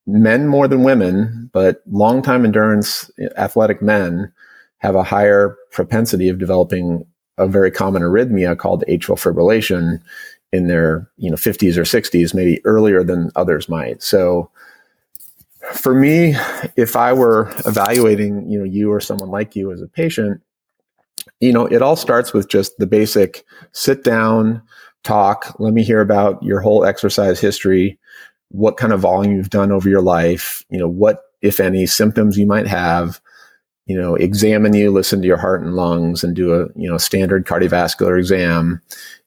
[0.06, 4.32] men more than women, but long time endurance athletic men
[4.78, 7.04] have a higher propensity of developing
[7.38, 10.00] a very common arrhythmia called atrial fibrillation
[10.52, 14.02] in their you know 50s or 60s maybe earlier than others might.
[14.02, 14.50] So
[15.72, 16.34] for me
[16.76, 20.40] if i were evaluating you know you or someone like you as a patient
[21.40, 24.62] you know it all starts with just the basic sit down
[25.02, 27.98] talk let me hear about your whole exercise history
[28.50, 32.38] what kind of volume you've done over your life, you know, what, if any, symptoms
[32.38, 33.20] you might have,
[33.86, 36.98] you know, examine you, listen to your heart and lungs and do a, you know,
[36.98, 38.80] standard cardiovascular exam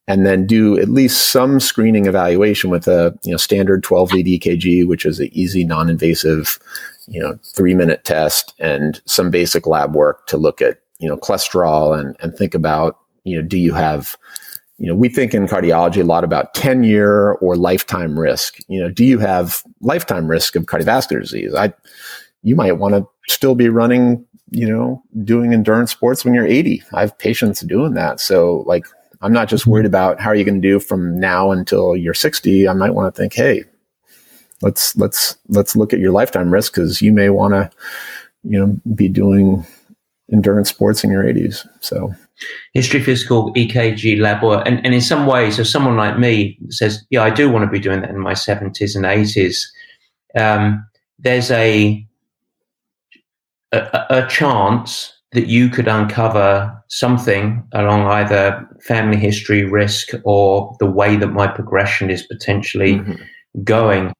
[0.08, 4.26] and then do at least some screening evaluation with a, you know, standard 12 lead
[4.26, 6.60] EKG, which is an easy, non-invasive,
[7.08, 11.16] you know, three minute test and some basic lab work to look at, you know,
[11.16, 14.18] cholesterol and, and think about, you know, do you have,
[14.80, 18.60] you know, we think in cardiology a lot about 10 year or lifetime risk.
[18.70, 21.54] You know, do you have lifetime risk of cardiovascular disease?
[21.54, 21.74] I,
[22.44, 26.82] you might want to still be running, you know, doing endurance sports when you're 80.
[26.94, 28.22] I have patients doing that.
[28.22, 28.86] So like,
[29.22, 32.14] I'm not just worried about how are you going to do from now until you're
[32.14, 32.70] 60.
[32.70, 33.66] I might want to think, Hey,
[34.62, 37.70] let's, let's, let's look at your lifetime risk because you may want to,
[38.44, 39.68] you know, be doing
[40.32, 41.68] endurance sports in your 80s.
[41.80, 42.14] So
[42.74, 44.68] history physical EKG lab work.
[44.68, 47.72] And, and in some ways, if someone like me says, yeah, I do want to
[47.72, 49.58] be doing that in my 70s and 80s,
[50.36, 50.86] um,
[51.18, 52.06] there's a,
[53.72, 60.90] a, a chance that you could uncover something along either family history risk or the
[60.90, 63.64] way that my progression is potentially mm-hmm.
[63.64, 64.14] going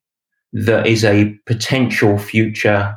[0.54, 2.96] that is a potential future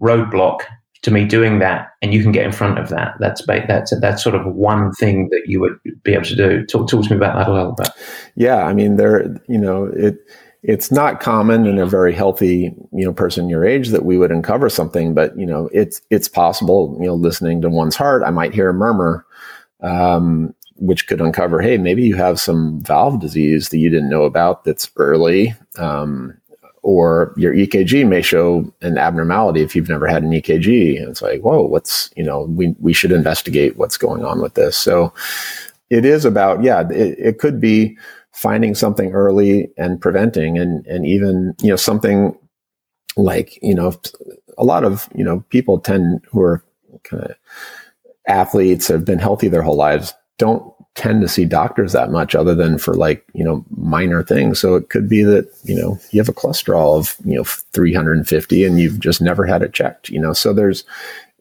[0.00, 0.60] roadblock
[1.06, 3.14] to me doing that and you can get in front of that.
[3.18, 6.66] That's that's that's sort of one thing that you would be able to do.
[6.66, 7.88] Talk, talk to me about that a little bit.
[8.36, 10.18] Yeah i mean there you know it
[10.62, 14.30] it's not common in a very healthy you know person your age that we would
[14.30, 18.30] uncover something but you know it's it's possible you know listening to one's heart i
[18.30, 19.24] might hear a murmur
[19.82, 24.24] um, which could uncover hey maybe you have some valve disease that you didn't know
[24.24, 26.36] about that's early um,
[26.86, 31.00] or your EKG may show an abnormality if you've never had an EKG.
[31.00, 34.54] And it's like, whoa, what's, you know, we, we should investigate what's going on with
[34.54, 34.76] this.
[34.76, 35.12] So
[35.90, 37.98] it is about, yeah, it, it could be
[38.30, 42.38] finding something early and preventing and, and even, you know, something
[43.16, 43.92] like, you know,
[44.56, 46.62] a lot of, you know, people tend who are
[47.02, 47.34] kind of
[48.28, 52.54] athletes have been healthy their whole lives don't tend to see doctors that much other
[52.54, 54.58] than for like, you know, minor things.
[54.58, 58.64] So it could be that, you know, you have a cholesterol of, you know, 350
[58.64, 60.84] and you've just never had it checked, you know, so there's,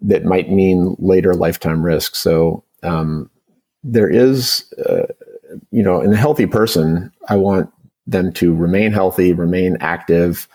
[0.02, 2.15] that might mean later lifetime risk.
[2.15, 3.30] So, um,
[3.84, 5.06] there is, uh,
[5.72, 7.72] you know, in a healthy person, I want
[8.08, 10.48] them to remain healthy, remain active,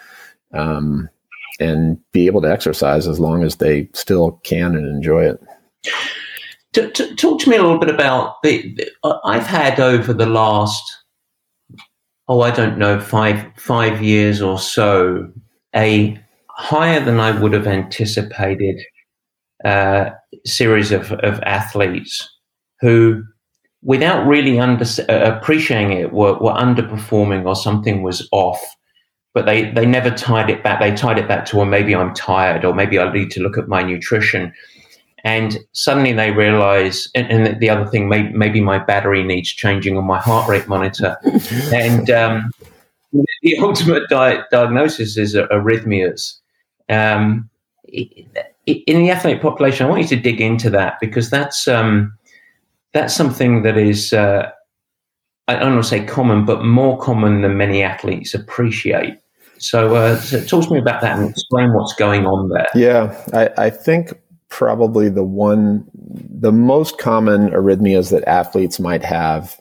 [0.53, 1.09] um,
[1.59, 5.43] and be able to exercise as long as they still can and enjoy it.
[6.73, 10.27] T- t- talk to me a little bit about the, the, I've had over the
[10.27, 10.83] last
[12.29, 15.31] oh I don't know five five years or so
[15.75, 18.81] a higher than I would have anticipated
[19.65, 20.11] uh,
[20.47, 22.29] series of, of athletes
[22.81, 23.25] who
[23.83, 28.61] without really under, uh, appreciating it were, were underperforming or something was off
[29.33, 32.15] but they, they never tied it back they tied it back to well maybe I'm
[32.15, 34.53] tired or maybe I need to look at my nutrition
[35.25, 39.97] and suddenly they realize and, and, the other thing maybe, maybe my battery needs changing
[39.97, 41.17] on my heart rate monitor.
[41.73, 42.51] And um,
[43.43, 46.37] the ultimate di- diagnosis is arrhythmias.
[46.89, 47.49] Um,
[47.87, 52.13] in the athlete population i want you to dig into that because that's um,
[52.93, 54.51] that's something that is uh,
[55.49, 59.17] i don't want to say common but more common than many athletes appreciate.
[59.59, 62.69] So, uh, so talk to me about that and explain what's going on there.
[62.75, 64.13] Yeah i, I think
[64.51, 69.59] probably the one, the most common arrhythmias that athletes might have.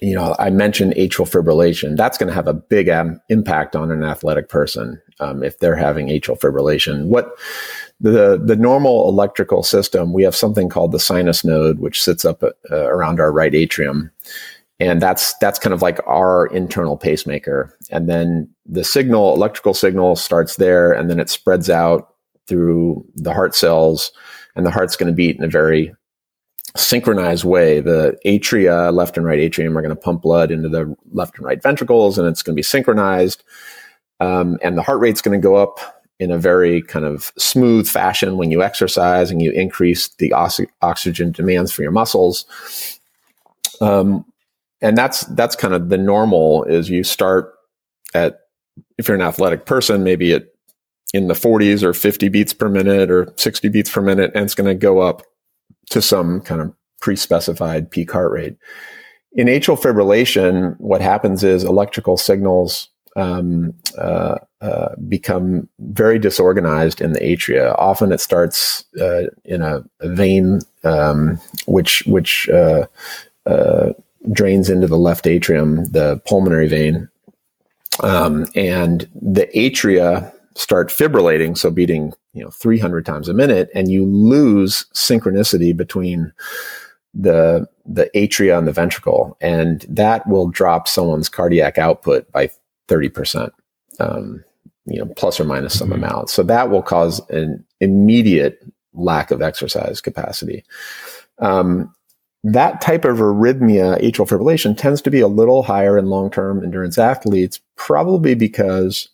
[0.00, 1.96] You know, I mentioned atrial fibrillation.
[1.96, 5.76] That's going to have a big um, impact on an athletic person um, if they're
[5.76, 7.06] having atrial fibrillation.
[7.06, 7.36] What
[8.00, 12.42] the the normal electrical system, we have something called the sinus node, which sits up
[12.42, 14.10] uh, around our right atrium,
[14.80, 17.76] and that's that's kind of like our internal pacemaker.
[17.90, 22.11] And then the signal, electrical signal, starts there, and then it spreads out
[22.52, 24.12] through the heart cells,
[24.54, 25.94] and the heart's going to beat in a very
[26.76, 27.80] synchronized way.
[27.80, 31.46] The atria, left and right atrium, are going to pump blood into the left and
[31.46, 33.42] right ventricles, and it's going to be synchronized.
[34.20, 35.80] Um, and the heart rate's going to go up
[36.20, 40.30] in a very kind of smooth fashion when you exercise and you increase the
[40.82, 42.44] oxygen demands for your muscles.
[43.80, 44.26] Um,
[44.82, 47.54] and that's that's kind of the normal is you start
[48.12, 48.40] at
[48.98, 50.51] if you're an athletic person maybe at
[51.12, 54.54] in the 40s or 50 beats per minute or 60 beats per minute and it's
[54.54, 55.22] going to go up
[55.90, 58.56] to some kind of pre-specified peak heart rate
[59.32, 67.12] in atrial fibrillation what happens is electrical signals um, uh, uh, become very disorganized in
[67.12, 67.74] the atria.
[67.78, 72.86] Often it starts uh, in a, a vein um, which which uh,
[73.46, 73.90] uh,
[74.30, 77.08] drains into the left atrium, the pulmonary vein,
[78.00, 83.90] um, and the atria start fibrillating, so beating you know 300 times a minute, and
[83.90, 86.32] you lose synchronicity between
[87.14, 92.48] the the atria and the ventricle, and that will drop someone's cardiac output by
[92.88, 93.50] 30%,
[94.00, 94.44] um,
[94.86, 96.04] you know, plus or minus some mm-hmm.
[96.04, 96.30] amount.
[96.30, 100.64] So that will cause an immediate lack of exercise capacity.
[101.38, 101.92] Um,
[102.44, 106.62] that type of arrhythmia, atrial fibrillation, tends to be a little higher in long term
[106.62, 109.08] endurance athletes, probably because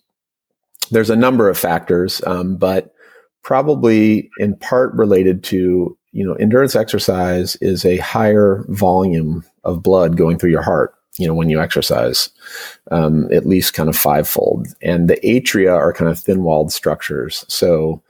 [0.91, 2.93] there's a number of factors, um, but
[3.43, 10.17] probably in part related to you know endurance exercise is a higher volume of blood
[10.17, 12.29] going through your heart you know, when you exercise,
[12.91, 14.67] um, at least kind of fivefold.
[14.81, 17.45] And the atria are kind of thin walled structures.
[17.49, 18.01] So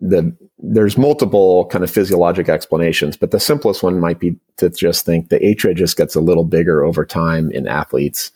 [0.00, 5.06] the, there's multiple kind of physiologic explanations, but the simplest one might be to just
[5.06, 8.32] think the atria just gets a little bigger over time in athletes.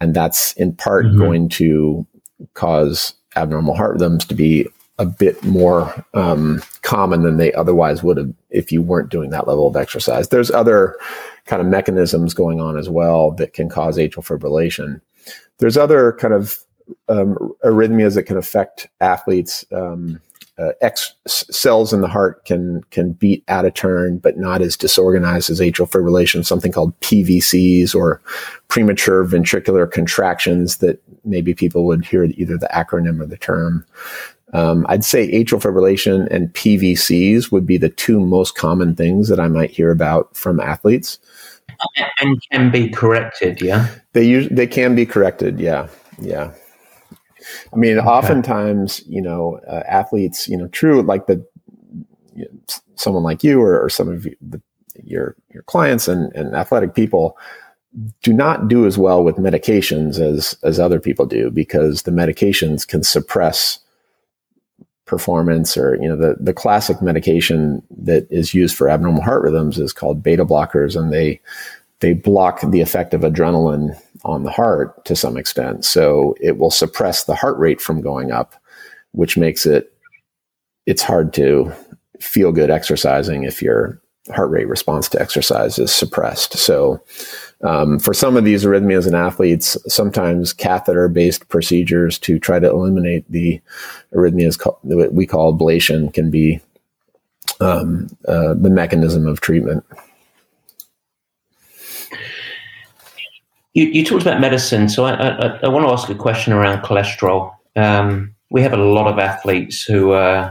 [0.00, 1.18] And that's in part mm-hmm.
[1.18, 2.06] going to
[2.54, 4.66] cause abnormal heart rhythms to be
[4.98, 9.46] a bit more um, common than they otherwise would have if you weren't doing that
[9.46, 10.28] level of exercise.
[10.28, 10.96] There's other
[11.44, 15.00] kind of mechanisms going on as well that can cause atrial fibrillation.
[15.58, 16.58] There's other kind of
[17.08, 19.64] um, arrhythmias that can affect athletes.
[19.70, 20.20] Um,
[20.58, 24.76] uh, X cells in the heart can can beat out of turn, but not as
[24.76, 26.46] disorganized as atrial fibrillation.
[26.46, 28.22] Something called PVCs or
[28.68, 33.84] premature ventricular contractions that maybe people would hear either the acronym or the term.
[34.52, 39.40] Um, I'd say atrial fibrillation and PVCs would be the two most common things that
[39.40, 41.18] I might hear about from athletes.
[42.20, 43.88] And can be corrected, yeah.
[44.14, 45.88] They use they can be corrected, yeah,
[46.18, 46.52] yeah.
[47.72, 48.06] I mean, okay.
[48.06, 51.44] oftentimes, you know, uh, athletes, you know, true like the
[52.34, 52.50] you know,
[52.96, 54.60] someone like you or, or some of you, the,
[55.04, 57.36] your your clients and, and athletic people
[58.22, 62.86] do not do as well with medications as as other people do because the medications
[62.86, 63.78] can suppress
[65.06, 69.78] performance or you know the the classic medication that is used for abnormal heart rhythms
[69.78, 71.40] is called beta blockers and they
[72.00, 76.70] they block the effect of adrenaline on the heart to some extent so it will
[76.70, 78.54] suppress the heart rate from going up
[79.12, 79.92] which makes it
[80.86, 81.72] it's hard to
[82.20, 84.00] feel good exercising if your
[84.34, 87.00] heart rate response to exercise is suppressed so
[87.62, 92.68] um, for some of these arrhythmias in athletes, sometimes catheter based procedures to try to
[92.68, 93.60] eliminate the
[94.12, 94.58] arrhythmias
[95.12, 96.60] we call ablation can be
[97.60, 99.84] um, uh, the mechanism of treatment.
[103.76, 106.82] You, you, talked about medicine, so I, I, I, want to ask a question around
[106.82, 107.54] cholesterol.
[107.76, 110.50] Um, we have a lot of athletes who uh,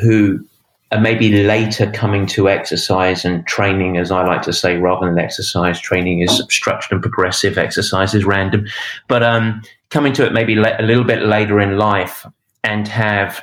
[0.00, 0.46] who
[0.92, 5.18] and maybe later coming to exercise and training, as I like to say, rather than
[5.18, 8.66] exercise, training is structured and progressive, exercise is random.
[9.08, 9.60] But um,
[9.90, 12.24] coming to it maybe a little bit later in life
[12.62, 13.42] and have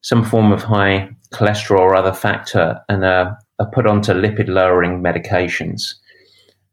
[0.00, 3.38] some form of high cholesterol or other factor and are
[3.72, 5.96] put onto lipid lowering medications.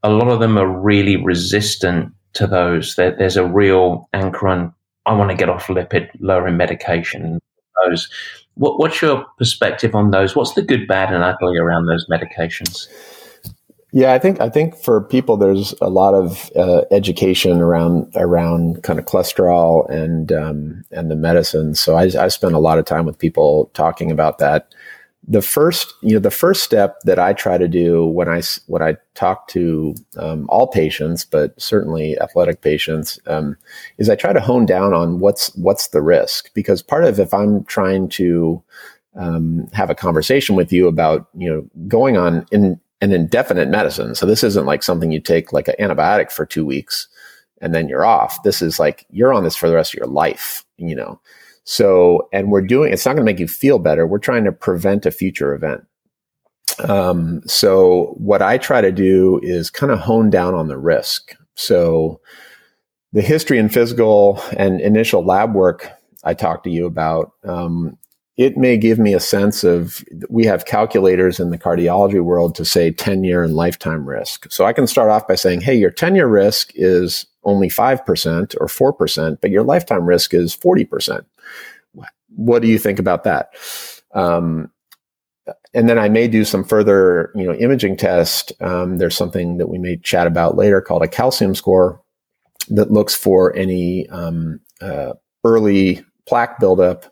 [0.08, 2.96] A lot of them are really resistant to those.
[2.96, 4.74] There, there's a real anchor on,
[5.06, 7.40] I want to get off lipid lowering medication.
[7.86, 8.10] Those
[8.58, 10.36] what, what's your perspective on those?
[10.36, 12.88] What's the good, bad, and ugly around those medications?
[13.94, 18.84] Yeah, I think I think for people, there's a lot of uh, education around around
[18.84, 21.74] kind of cholesterol and um, and the medicine.
[21.74, 24.74] So I, I spend a lot of time with people talking about that.
[25.30, 28.82] The first, you know, the first step that I try to do when I when
[28.82, 33.58] I talk to um, all patients, but certainly athletic patients, um,
[33.98, 37.34] is I try to hone down on what's what's the risk because part of if
[37.34, 38.64] I'm trying to
[39.18, 44.16] um, have a conversation with you about you know going on in an indefinite medicine.
[44.16, 47.08] So this isn't like something you take like an antibiotic for two weeks
[47.62, 48.42] and then you're off.
[48.44, 51.20] This is like you're on this for the rest of your life, you know.
[51.70, 54.08] So, and we're doing it's not going to make you feel better.
[54.08, 55.86] We're trying to prevent a future event.
[56.88, 61.36] Um, so, what I try to do is kind of hone down on the risk.
[61.56, 62.22] So,
[63.12, 65.92] the history and physical and initial lab work
[66.24, 67.98] I talked to you about um,
[68.38, 72.66] it may give me a sense of we have calculators in the cardiology world to
[72.66, 74.50] say 10 year and lifetime risk.
[74.50, 78.56] So I can start off by saying, hey, your 10 year risk is only 5%
[78.62, 81.26] or 4%, but your lifetime risk is 40%.
[82.38, 83.54] What do you think about that?
[84.14, 84.72] Um,
[85.74, 88.52] and then I may do some further, you know, imaging test.
[88.62, 92.02] Um, there's something that we may chat about later called a calcium score
[92.70, 95.14] that looks for any um, uh,
[95.44, 97.06] early plaque buildup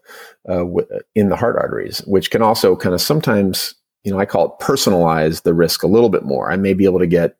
[0.50, 4.26] uh, w- in the heart arteries, which can also kind of sometimes, you know, I
[4.26, 6.52] call it personalize the risk a little bit more.
[6.52, 7.38] I may be able to get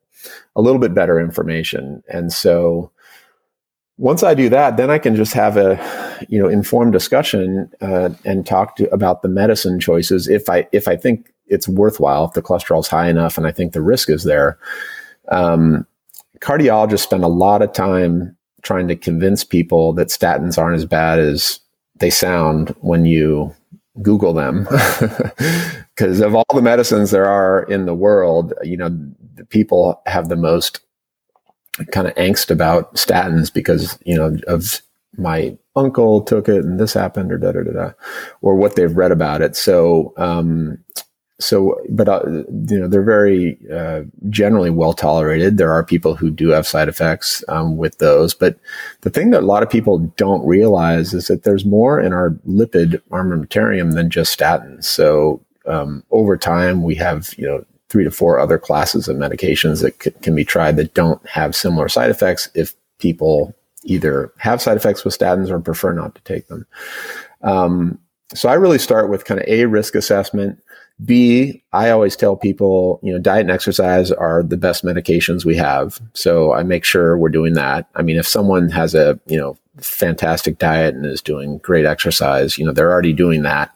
[0.56, 2.02] a little bit better information.
[2.08, 2.90] And so
[3.98, 8.10] once I do that, then I can just have a, you know, informed discussion uh,
[8.24, 12.32] and talk to, about the medicine choices if I if I think it's worthwhile, if
[12.32, 14.58] the cholesterol is high enough and I think the risk is there.
[15.28, 15.86] Um,
[16.40, 21.18] cardiologists spend a lot of time trying to convince people that statins aren't as bad
[21.18, 21.60] as
[21.98, 23.54] they sound when you
[24.02, 24.68] Google them.
[25.96, 28.90] Because of all the medicines there are in the world, you know,
[29.36, 30.80] the people have the most
[31.90, 34.80] kind of angst about statins because, you know, of
[35.18, 37.90] my uncle took it and this happened or da da da da,
[38.40, 39.56] or what they've read about it.
[39.56, 40.78] So, um,
[41.38, 45.58] so, but uh, you know, they're very uh, generally well tolerated.
[45.58, 48.58] There are people who do have side effects um, with those, but
[49.02, 52.30] the thing that a lot of people don't realize is that there's more in our
[52.48, 54.84] lipid armamentarium than just statins.
[54.84, 57.64] So, um, over time, we have you know
[57.96, 61.56] three to four other classes of medications that c- can be tried that don't have
[61.56, 66.20] similar side effects if people either have side effects with statins or prefer not to
[66.24, 66.66] take them.
[67.40, 67.98] Um,
[68.34, 70.58] so I really start with kind of a risk assessment
[71.04, 75.56] B, I always tell people, you know, diet and exercise are the best medications we
[75.56, 76.00] have.
[76.14, 77.86] So I make sure we're doing that.
[77.94, 82.56] I mean, if someone has a, you know, fantastic diet and is doing great exercise,
[82.56, 83.74] you know, they're already doing that.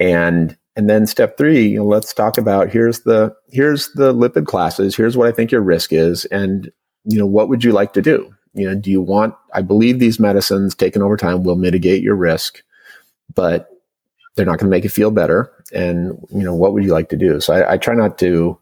[0.00, 4.46] And and then step three, you know, let's talk about here's the here's the lipid
[4.46, 6.70] classes, here's what I think your risk is, and
[7.04, 8.32] you know, what would you like to do?
[8.54, 12.16] You know, do you want I believe these medicines taken over time will mitigate your
[12.16, 12.62] risk,
[13.34, 13.70] but
[14.36, 15.50] they're not going to make you feel better.
[15.72, 17.40] And, you know, what would you like to do?
[17.40, 18.58] So I, I try not to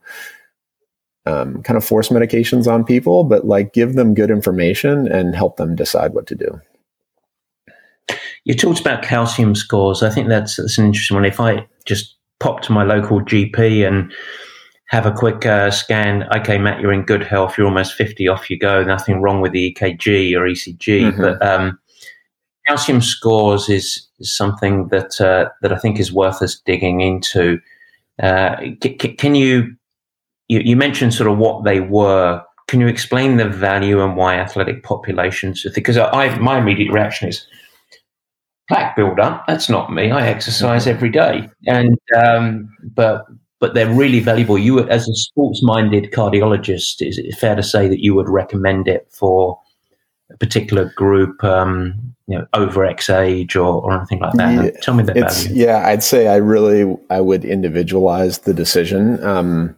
[1.27, 5.57] um, kind of force medications on people, but like give them good information and help
[5.57, 6.61] them decide what to do.
[8.45, 10.03] You talked about calcium scores.
[10.03, 11.25] I think that's, that's an interesting one.
[11.25, 14.13] If I just pop to my local GP and
[14.87, 17.57] have a quick uh, scan, okay, Matt, you're in good health.
[17.57, 18.85] You're almost 50, off you go.
[18.85, 20.79] Nothing wrong with the EKG or ECG.
[20.79, 21.21] Mm-hmm.
[21.21, 21.79] But um,
[22.67, 27.59] calcium scores is, is something that uh, that I think is worth us digging into.
[28.23, 29.75] Uh, c- c- can you,
[30.49, 32.43] you you mentioned sort of what they were?
[32.69, 35.67] Can you explain the value and why athletic populations?
[35.75, 37.47] Because I, my immediate reaction is
[38.69, 39.41] plaque builder.
[39.47, 40.11] That's not me.
[40.11, 43.27] I exercise every day, and um, but
[43.61, 44.59] but they're really valuable.
[44.59, 49.09] You, as a sports-minded cardiologist, is it fair to say that you would recommend it
[49.11, 49.59] for
[50.31, 51.43] a particular group?
[51.43, 54.65] Um, you know over X age or, or anything like that?
[54.65, 55.51] Yeah, Tell me that value.
[55.53, 59.77] Yeah, I'd say I really I would individualize the decision um,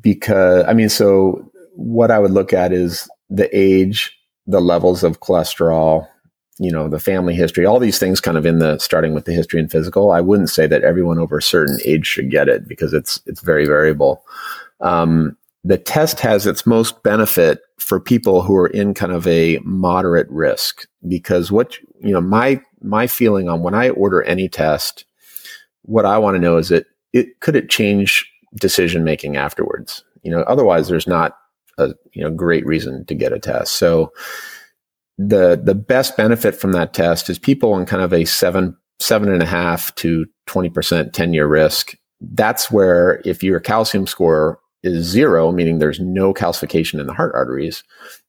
[0.00, 4.16] because I mean, so what I would look at is the age,
[4.46, 6.06] the levels of cholesterol,
[6.58, 9.32] you know, the family history, all these things kind of in the starting with the
[9.32, 10.10] history and physical.
[10.10, 13.40] I wouldn't say that everyone over a certain age should get it because it's it's
[13.40, 14.24] very variable.
[14.80, 19.58] Um, the test has its most benefit for people who are in kind of a
[19.64, 25.04] moderate risk because what you know my my feeling on when I order any test
[25.82, 30.30] what I want to know is that it could it change decision making afterwards you
[30.30, 31.36] know otherwise there's not
[31.78, 34.12] a you know great reason to get a test so
[35.18, 39.30] the the best benefit from that test is people in kind of a seven seven
[39.32, 45.04] and a half to 20% 10 year risk that's where if your calcium score is
[45.04, 47.82] zero, meaning there's no calcification in the heart arteries,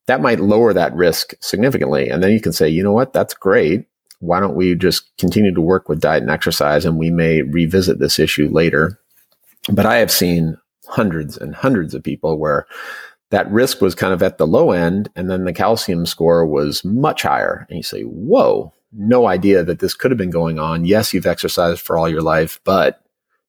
[0.07, 2.09] that might lower that risk significantly.
[2.09, 3.85] And then you can say, you know what, that's great.
[4.19, 7.99] Why don't we just continue to work with diet and exercise and we may revisit
[7.99, 8.99] this issue later?
[9.71, 10.57] But I have seen
[10.87, 12.65] hundreds and hundreds of people where
[13.31, 16.85] that risk was kind of at the low end and then the calcium score was
[16.85, 17.65] much higher.
[17.69, 20.85] And you say, whoa, no idea that this could have been going on.
[20.85, 23.01] Yes, you've exercised for all your life, but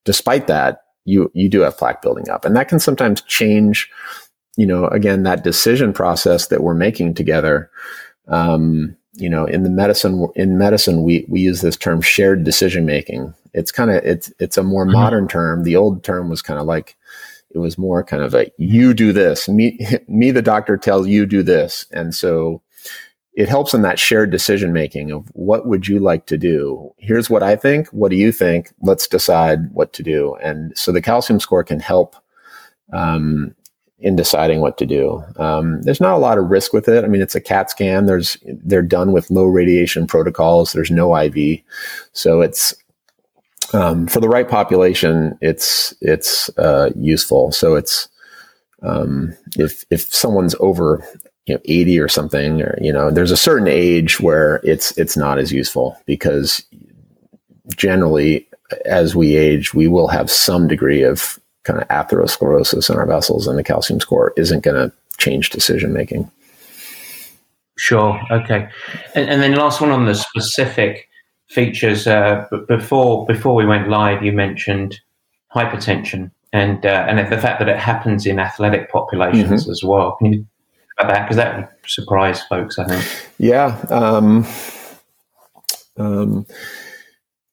[0.04, 3.90] despite that, you you do have plaque building up, and that can sometimes change.
[4.56, 7.70] You know, again, that decision process that we're making together.
[8.26, 12.84] Um, you know, in the medicine in medicine, we we use this term shared decision
[12.84, 13.32] making.
[13.54, 14.92] It's kind of it's it's a more mm-hmm.
[14.92, 15.64] modern term.
[15.64, 16.96] The old term was kind of like
[17.50, 19.78] it was more kind of a you do this me
[20.08, 22.62] me the doctor tells you do this and so
[23.38, 26.92] it helps in that shared decision making of what would you like to do?
[26.98, 27.86] Here's what I think.
[27.90, 28.72] What do you think?
[28.82, 30.34] Let's decide what to do.
[30.42, 32.16] And so the calcium score can help
[32.92, 33.54] um,
[34.00, 35.22] in deciding what to do.
[35.36, 37.04] Um, there's not a lot of risk with it.
[37.04, 38.06] I mean, it's a CAT scan.
[38.06, 40.72] There's they're done with low radiation protocols.
[40.72, 41.60] There's no IV,
[42.12, 42.74] so it's
[43.72, 45.38] um, for the right population.
[45.40, 47.52] It's it's uh, useful.
[47.52, 48.08] So it's
[48.82, 51.04] um, if if someone's over
[51.48, 55.16] you know 80 or something or you know there's a certain age where it's it's
[55.16, 56.64] not as useful because
[57.74, 58.46] generally
[58.84, 63.46] as we age we will have some degree of kind of atherosclerosis in our vessels
[63.46, 66.30] and the calcium score isn't going to change decision making
[67.78, 68.68] sure okay
[69.14, 71.08] and, and, then last one on the specific
[71.48, 75.00] features uh, before before we went live you mentioned
[75.54, 79.70] hypertension and uh, and the fact that it happens in athletic populations mm-hmm.
[79.70, 80.46] as well can you
[80.98, 82.78] about that because that would surprise folks.
[82.78, 83.30] I think.
[83.38, 83.78] Yeah.
[83.88, 84.46] Um,
[85.96, 86.46] um,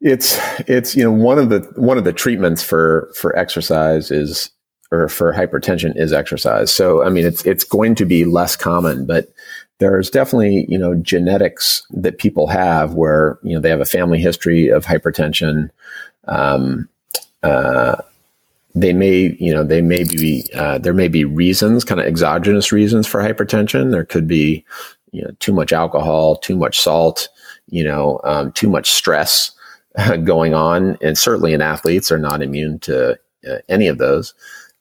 [0.01, 4.51] it's it's you know one of the one of the treatments for for exercise is
[4.91, 6.71] or for hypertension is exercise.
[6.71, 9.27] So I mean it's it's going to be less common, but
[9.79, 14.19] there's definitely you know genetics that people have where you know they have a family
[14.19, 15.69] history of hypertension.
[16.27, 16.89] Um,
[17.43, 18.01] uh,
[18.75, 22.73] they may, you know, they may be, uh, there may be reasons, kind of exogenous
[22.73, 23.91] reasons for hypertension.
[23.91, 24.65] There could be,
[25.11, 27.29] you know, too much alcohol, too much salt,
[27.69, 29.51] you know, um, too much stress
[30.25, 30.97] going on.
[31.01, 33.17] And certainly in athletes are not immune to
[33.49, 34.33] uh, any of those.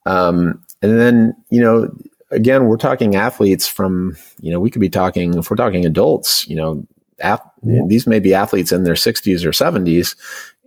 [0.06, 1.88] Um, and then, you know,
[2.34, 6.46] again, we're talking athletes from, you know, we could be talking, if we're talking adults,
[6.48, 6.86] you know,
[7.20, 10.16] ath- these may be athletes in their 60s or 70s.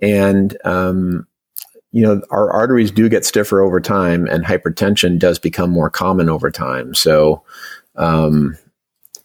[0.02, 1.28] And, um,
[1.92, 6.30] you know, our arteries do get stiffer over time, and hypertension does become more common
[6.30, 6.94] over time.
[6.94, 7.44] So,
[7.96, 8.58] um,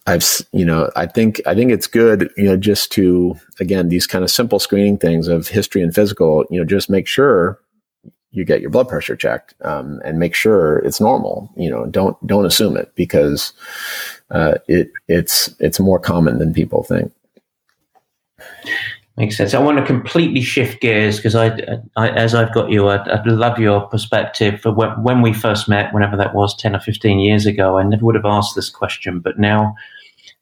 [0.05, 4.05] I've, you know, I think I think it's good, you know, just to again these
[4.05, 7.59] kind of simple screening things of history and physical, you know, just make sure
[8.33, 11.51] you get your blood pressure checked um, and make sure it's normal.
[11.55, 13.53] You know, don't don't assume it because
[14.31, 17.13] uh, it it's it's more common than people think.
[19.15, 19.53] Makes sense.
[19.53, 21.55] I want to completely shift gears because I,
[21.95, 25.69] I, as I've got you, I'd, I'd love your perspective for when, when, we first
[25.69, 27.77] met, whenever that was, 10 or 15 years ago.
[27.77, 29.75] I never would have asked this question, but now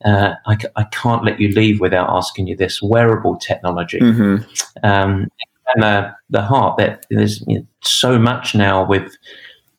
[0.06, 4.00] uh, I, I can't let you leave without asking you this wearable technology.
[4.00, 4.86] Mm-hmm.
[4.86, 5.28] Um,
[5.76, 9.16] and uh, the heart, that there's you know, so much now with,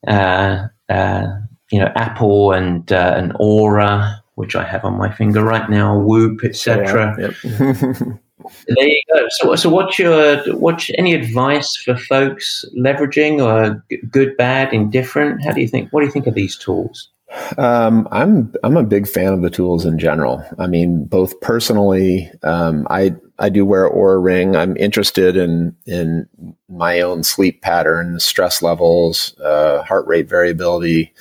[0.06, 1.26] uh, uh
[1.70, 5.98] you know, Apple and, uh, and Oura, which I have on my finger right now,
[5.98, 7.16] Whoop, etc.
[7.18, 7.30] Yeah,
[7.60, 8.18] yep.
[8.66, 9.26] There you go.
[9.30, 15.44] So, so what's your what's any advice for folks leveraging or good, bad, indifferent?
[15.44, 15.92] How do you think?
[15.92, 17.08] What do you think of these tools?
[17.56, 20.44] Um, I'm I'm a big fan of the tools in general.
[20.58, 24.56] I mean, both personally, um, I I do wear Oura ring.
[24.56, 26.28] I'm interested in in
[26.68, 31.12] my own sleep patterns, stress levels, uh, heart rate variability.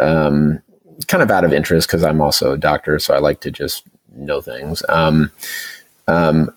[0.00, 0.62] Um,
[1.08, 3.84] kind of out of interest because I'm also a doctor, so I like to just
[4.16, 4.82] know things.
[4.88, 5.30] Um,
[6.08, 6.50] um,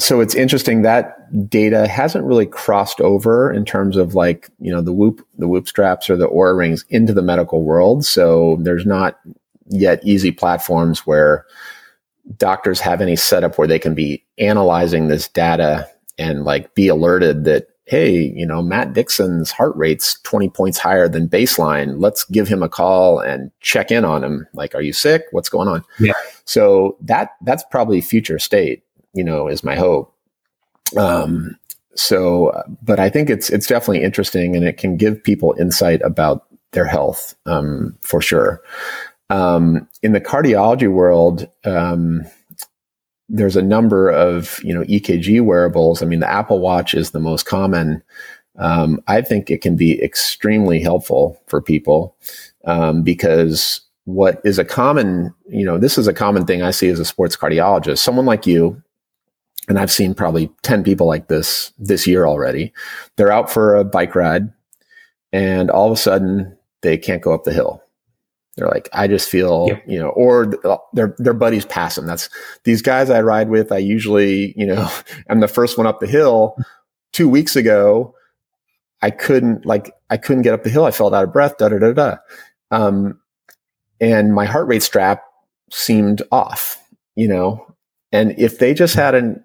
[0.00, 1.16] so it's interesting that
[1.48, 5.68] data hasn't really crossed over in terms of like you know the whoop the whoop
[5.68, 8.04] straps or the Oura rings into the medical world.
[8.04, 9.20] So there's not
[9.66, 11.44] yet easy platforms where
[12.36, 15.88] doctors have any setup where they can be analyzing this data
[16.18, 21.08] and like be alerted that hey you know matt dixon's heart rate's 20 points higher
[21.08, 22.00] than baseline.
[22.00, 24.46] Let's give him a call and check in on him.
[24.54, 25.24] Like are you sick?
[25.32, 25.84] What's going on?
[25.98, 26.14] Yeah.
[26.46, 28.82] So that that's probably future state
[29.14, 30.14] you know is my hope
[30.96, 31.56] um
[31.94, 32.52] so
[32.82, 36.86] but i think it's it's definitely interesting and it can give people insight about their
[36.86, 38.62] health um for sure
[39.30, 42.22] um in the cardiology world um
[43.30, 46.02] there's a number of you know EKG wearables.
[46.02, 48.02] I mean, the Apple Watch is the most common.
[48.58, 52.16] um, I think it can be extremely helpful for people
[52.66, 56.88] um, because what is a common, you know, this is a common thing I see
[56.88, 57.98] as a sports cardiologist.
[57.98, 58.82] Someone like you,
[59.70, 62.72] and I've seen probably 10 people like this this year already.
[63.16, 64.52] They're out for a bike ride
[65.32, 67.80] and all of a sudden they can't go up the hill.
[68.56, 70.52] They're like, I just feel, you know, or
[70.92, 72.04] their their buddies pass them.
[72.04, 72.28] That's
[72.64, 73.70] these guys I ride with.
[73.70, 74.90] I usually, you know,
[75.30, 76.56] I'm the first one up the hill.
[77.12, 78.12] Two weeks ago,
[79.02, 80.84] I couldn't like I couldn't get up the hill.
[80.84, 81.58] I felt out of breath.
[81.58, 82.16] Da da da da.
[82.72, 83.20] Um,
[84.00, 85.22] and my heart rate strap
[85.70, 86.82] seemed off.
[87.14, 87.76] You know,
[88.10, 89.44] and if they just had an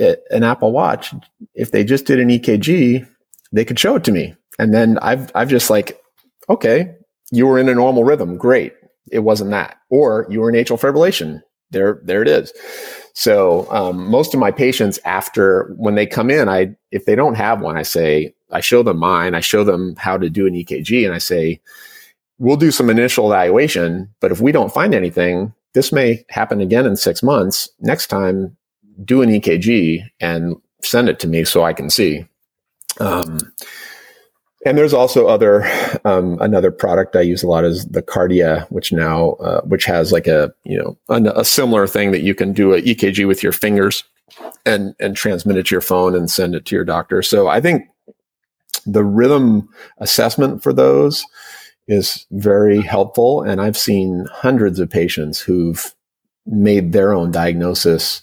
[0.00, 1.14] an Apple Watch,
[1.54, 3.06] if they just did an EKG,
[3.52, 4.34] they could show it to me.
[4.58, 6.00] And then I've I've just like,
[6.48, 6.94] okay,
[7.30, 8.36] you were in a normal rhythm.
[8.36, 8.74] Great.
[9.10, 9.76] It wasn't that.
[9.88, 11.42] Or you were in atrial fibrillation.
[11.70, 12.52] There, there it is.
[13.14, 17.36] So um, most of my patients, after when they come in, I if they don't
[17.36, 19.34] have one, I say I show them mine.
[19.34, 21.60] I show them how to do an EKG, and I say
[22.38, 24.12] we'll do some initial evaluation.
[24.20, 27.68] But if we don't find anything, this may happen again in six months.
[27.80, 28.56] Next time,
[29.04, 32.26] do an EKG and send it to me so I can see.
[32.98, 33.38] Um,
[34.66, 35.64] and there's also other
[36.04, 40.12] um, another product I use a lot is the Kardia, which now uh, which has
[40.12, 43.52] like a you know a, similar thing that you can do an EKG with your
[43.52, 44.04] fingers
[44.66, 47.22] and and transmit it to your phone and send it to your doctor.
[47.22, 47.88] So I think
[48.84, 51.24] the rhythm assessment for those
[51.88, 55.94] is very helpful, and I've seen hundreds of patients who've
[56.44, 58.22] made their own diagnosis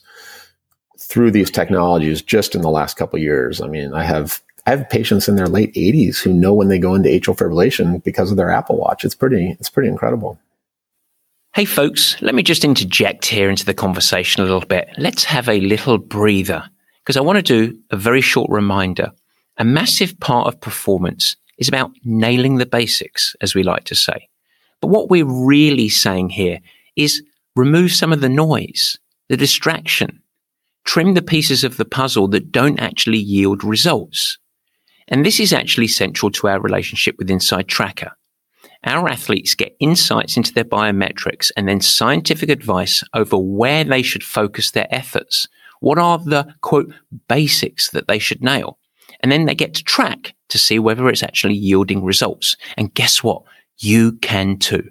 [1.07, 3.61] through these technologies just in the last couple years.
[3.61, 6.77] I mean, I have I have patients in their late 80s who know when they
[6.77, 9.05] go into atrial fibrillation because of their Apple Watch.
[9.05, 10.37] It's pretty, it's pretty incredible.
[11.53, 14.89] Hey, folks, let me just interject here into the conversation a little bit.
[14.97, 19.13] Let's have a little breather because I want to do a very short reminder.
[19.57, 24.27] A massive part of performance is about nailing the basics, as we like to say.
[24.81, 26.59] But what we're really saying here
[26.97, 27.23] is
[27.55, 28.97] remove some of the noise,
[29.29, 30.21] the distraction,
[30.87, 34.39] trim the pieces of the puzzle that don't actually yield results.
[35.09, 38.11] And this is actually central to our relationship with Inside Tracker.
[38.85, 44.23] Our athletes get insights into their biometrics and then scientific advice over where they should
[44.23, 45.47] focus their efforts.
[45.81, 46.93] What are the quote
[47.27, 48.79] basics that they should nail?
[49.19, 52.55] And then they get to track to see whether it's actually yielding results.
[52.77, 53.43] And guess what?
[53.79, 54.87] You can too.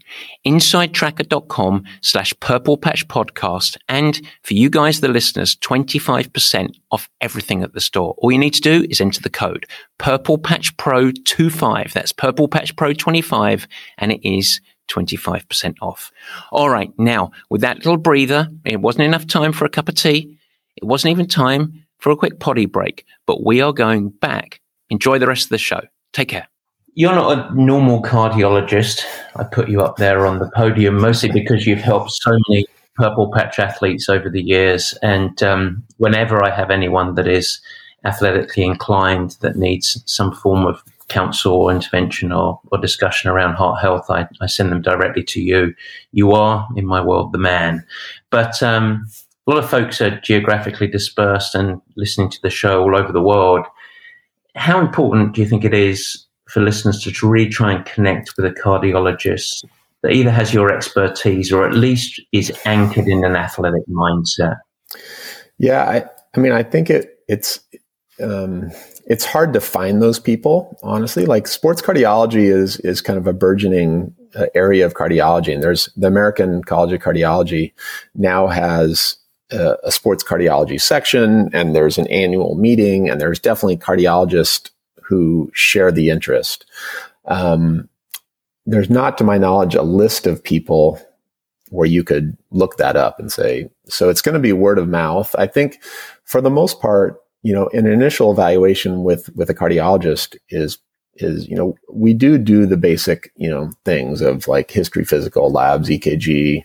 [0.47, 3.77] InsideTracker.com slash Purple Patch Podcast.
[3.89, 8.15] And for you guys, the listeners, 25% off everything at the store.
[8.19, 9.67] All you need to do is enter the code
[9.99, 11.93] Purple Patch Pro 25.
[11.93, 13.67] That's Purple Patch Pro 25.
[13.99, 16.13] And it is 25% off.
[16.53, 16.93] All right.
[16.99, 20.39] Now, with that little breather, it wasn't enough time for a cup of tea.
[20.77, 24.61] It wasn't even time for a quick potty break, but we are going back.
[24.91, 25.81] Enjoy the rest of the show.
[26.13, 26.49] Take care
[26.97, 29.05] you're not a normal cardiologist.
[29.37, 33.31] I put you up there on the podium mostly because you've helped so many purple
[33.31, 34.95] patch athletes over the years.
[35.03, 37.61] And um, whenever I have anyone that is
[38.07, 43.83] athletically inclined that needs some form of counsel or intervention or, or discussion around heart
[43.83, 45.75] health, I, I, send them directly to you.
[46.13, 47.85] You are, in my world, the man.
[48.31, 49.07] But um,
[49.47, 53.21] a lot of folks are geographically dispersed and listening to the show all over the
[53.21, 53.67] world.
[54.55, 58.47] How important do you think it is for listeners to really try and connect with
[58.47, 59.65] a cardiologist
[60.03, 64.57] that either has your expertise or at least is anchored in an athletic mindset?
[65.59, 66.05] Yeah, I,
[66.37, 67.61] I mean, I think it it's
[68.23, 68.71] um,
[69.07, 70.79] it's hard to find those people.
[70.83, 75.63] Honestly, like sports cardiology is is kind of a burgeoning uh, area of cardiology, and
[75.63, 77.73] there's the American College of Cardiology
[78.15, 79.17] now has
[79.51, 84.71] a, a sports cardiology section, and there's an annual meeting, and there's definitely cardiologists
[85.07, 86.67] who share the interest.
[87.27, 87.89] Um,
[88.67, 91.01] there's not, to my knowledge, a list of people
[91.71, 94.89] where you could look that up and say, so it's going to be word of
[94.89, 95.35] mouth.
[95.39, 95.83] I think
[96.25, 100.79] for the most part, you know, an initial evaluation with, with a cardiologist is,
[101.17, 105.51] is, you know, we do do the basic, you know, things of like history, physical
[105.51, 106.65] labs, EKG.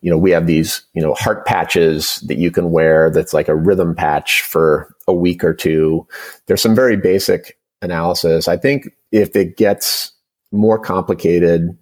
[0.00, 3.48] You know, we have these, you know, heart patches that you can wear that's like
[3.48, 6.06] a rhythm patch for a week or two.
[6.46, 8.48] There's some very basic analysis.
[8.48, 10.12] I think if it gets
[10.50, 11.76] more complicated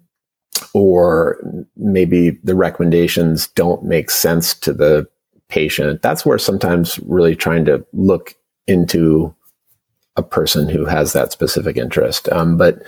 [0.73, 1.41] or
[1.77, 5.07] maybe the recommendations don't make sense to the
[5.47, 8.35] patient, that's where sometimes really trying to look
[8.67, 9.33] into
[10.17, 12.29] a person who has that specific interest.
[12.31, 12.81] Um, but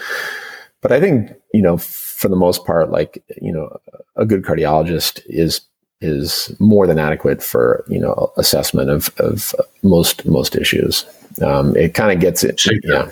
[0.81, 3.77] but I think you know for the most part, like you know,
[4.15, 5.61] a good cardiologist is
[6.01, 11.05] is more than adequate for you know assessment of of most most issues.
[11.41, 13.09] Um, it kind of gets it, yeah.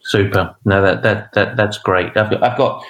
[0.00, 0.54] Super.
[0.64, 2.16] No, that that that that's great.
[2.16, 2.82] I've got, I've got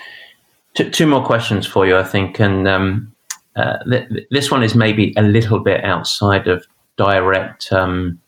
[0.74, 3.12] t- two more questions for you, I think, and um,
[3.56, 6.64] uh, th- this one is maybe a little bit outside of
[6.96, 8.20] direct um,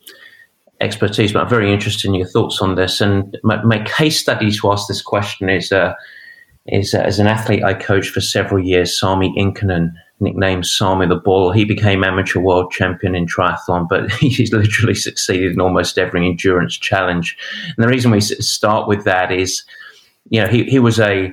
[0.80, 3.00] expertise, but I'm very interested in your thoughts on this.
[3.00, 5.94] And my, my case study to ask this question is uh,
[6.66, 11.16] is uh, as an athlete I coached for several years, Sami Inkinen, nicknamed Sami the
[11.16, 11.52] Bull.
[11.52, 16.76] He became amateur world champion in triathlon, but he's literally succeeded in almost every endurance
[16.76, 17.36] challenge.
[17.64, 19.64] And the reason we start with that is,
[20.28, 21.32] you know, he, he was a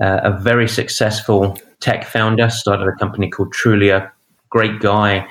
[0.00, 4.10] uh, a very successful tech founder, started a company called Trulia,
[4.50, 5.26] great guy.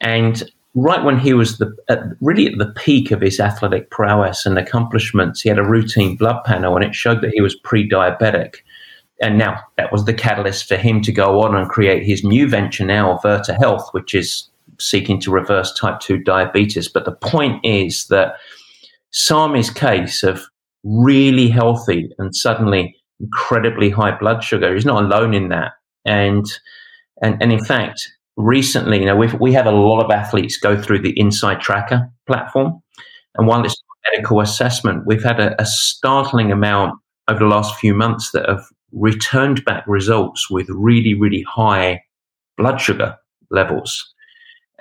[0.00, 0.42] And
[0.74, 4.58] right when he was the at, really at the peak of his athletic prowess and
[4.58, 8.56] accomplishments, he had a routine blood panel and it showed that he was pre-diabetic.
[9.20, 12.48] And now that was the catalyst for him to go on and create his new
[12.48, 14.48] venture now, Virta Health, which is
[14.78, 16.88] seeking to reverse type 2 diabetes.
[16.88, 18.36] But the point is that
[19.10, 20.42] Sami's case of
[20.84, 24.72] really healthy and suddenly incredibly high blood sugar.
[24.74, 25.72] He's not alone in that.
[26.04, 26.46] And
[27.22, 30.80] and and in fact, recently, you know, we we have a lot of athletes go
[30.80, 32.82] through the Inside Tracker platform,
[33.36, 33.76] and while it's
[34.10, 36.94] medical assessment, we've had a, a startling amount
[37.28, 42.02] over the last few months that have returned back results with really really high
[42.56, 43.16] blood sugar
[43.50, 44.12] levels.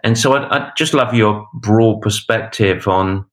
[0.04, 3.26] And so I'd, I'd just love your broad perspective on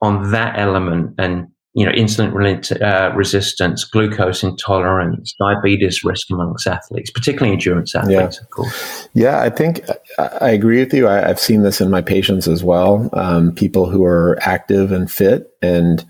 [0.00, 7.10] on that element and you know, insulin uh, resistance, glucose intolerance, diabetes risk amongst athletes,
[7.10, 8.42] particularly endurance athletes, yeah.
[8.42, 9.08] of course.
[9.14, 9.82] Yeah, I think
[10.18, 11.08] I agree with you.
[11.08, 13.08] I, have seen this in my patients as well.
[13.14, 16.04] Um, people who are active and fit and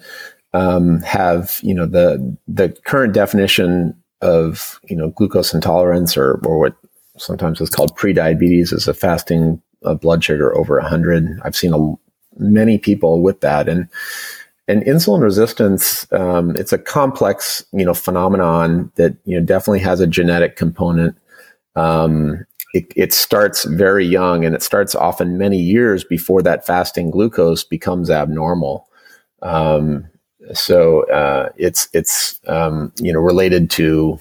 [0.54, 6.58] um, have, you know, the the current definition of, you know, glucose intolerance or or
[6.58, 6.76] what
[7.18, 11.40] sometimes is called prediabetes is a fasting uh, blood sugar over 100.
[11.44, 11.94] I've seen a,
[12.38, 13.68] many people with that.
[13.68, 13.88] And
[14.68, 20.00] and insulin resistance um, it's a complex you know phenomenon that you know definitely has
[20.00, 21.16] a genetic component.
[21.74, 27.10] Um, it, it, starts very young and it starts often many years before that fasting
[27.10, 28.88] glucose becomes abnormal.
[29.42, 30.06] Um,
[30.52, 34.18] so uh, it's it's um, you know related to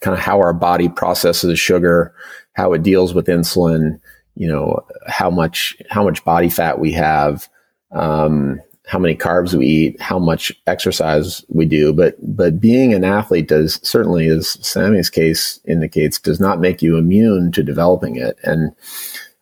[0.00, 2.14] kind of how our body processes sugar
[2.52, 4.00] how it deals with insulin
[4.34, 7.48] you know how much how much body fat we have
[7.92, 11.92] um, how many carbs we eat, how much exercise we do.
[11.92, 16.96] But but being an athlete does certainly, as Sami's case indicates, does not make you
[16.96, 18.38] immune to developing it.
[18.42, 18.74] And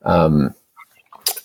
[0.03, 0.53] um,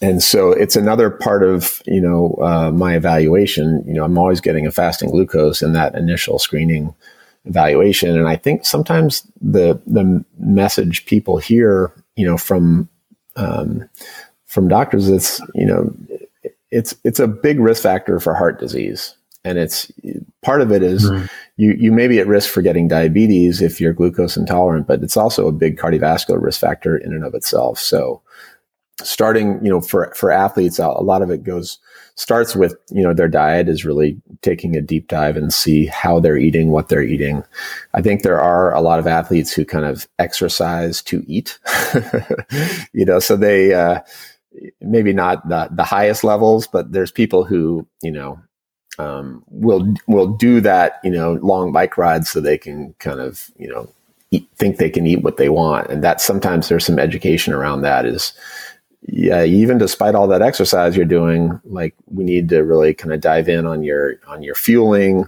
[0.02, 3.84] and so it's another part of you know uh, my evaluation.
[3.86, 6.94] You know, I'm always getting a fasting glucose in that initial screening
[7.46, 12.90] evaluation, and I think sometimes the the message people hear, you know, from
[13.36, 13.88] um,
[14.46, 15.94] from doctors, it's you know
[16.72, 19.92] it's it's a big risk factor for heart disease and it's
[20.42, 21.30] part of it is mm.
[21.58, 25.18] you you may be at risk for getting diabetes if you're glucose intolerant but it's
[25.18, 28.22] also a big cardiovascular risk factor in and of itself so
[29.02, 31.80] starting you know for for athletes a lot of it goes
[32.16, 36.20] starts with you know their diet is really taking a deep dive and see how
[36.20, 37.44] they're eating what they're eating
[37.96, 41.58] i think there are a lot of athletes who kind of exercise to eat
[42.94, 44.00] you know so they uh,
[44.82, 48.40] maybe not the, the highest levels, but there's people who, you know,
[49.00, 53.50] um, will, will do that, you know, long bike rides so they can kind of,
[53.58, 53.90] you know,
[54.32, 55.90] eat, think they can eat what they want.
[55.90, 58.34] And that sometimes there's some education around that is,
[59.08, 63.22] yeah, even despite all that exercise you're doing, like we need to really kind of
[63.22, 65.28] dive in on your, on your fueling,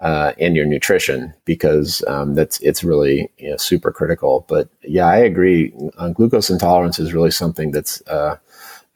[0.00, 4.44] uh, and your nutrition because um, that's it's really you know, super critical.
[4.48, 5.72] But yeah, I agree.
[5.98, 8.36] Uh, glucose intolerance is really something that's uh,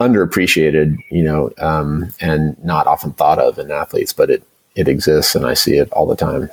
[0.00, 4.42] underappreciated, you know, um, and not often thought of in athletes, but it
[4.74, 6.50] it exists, and I see it all the time.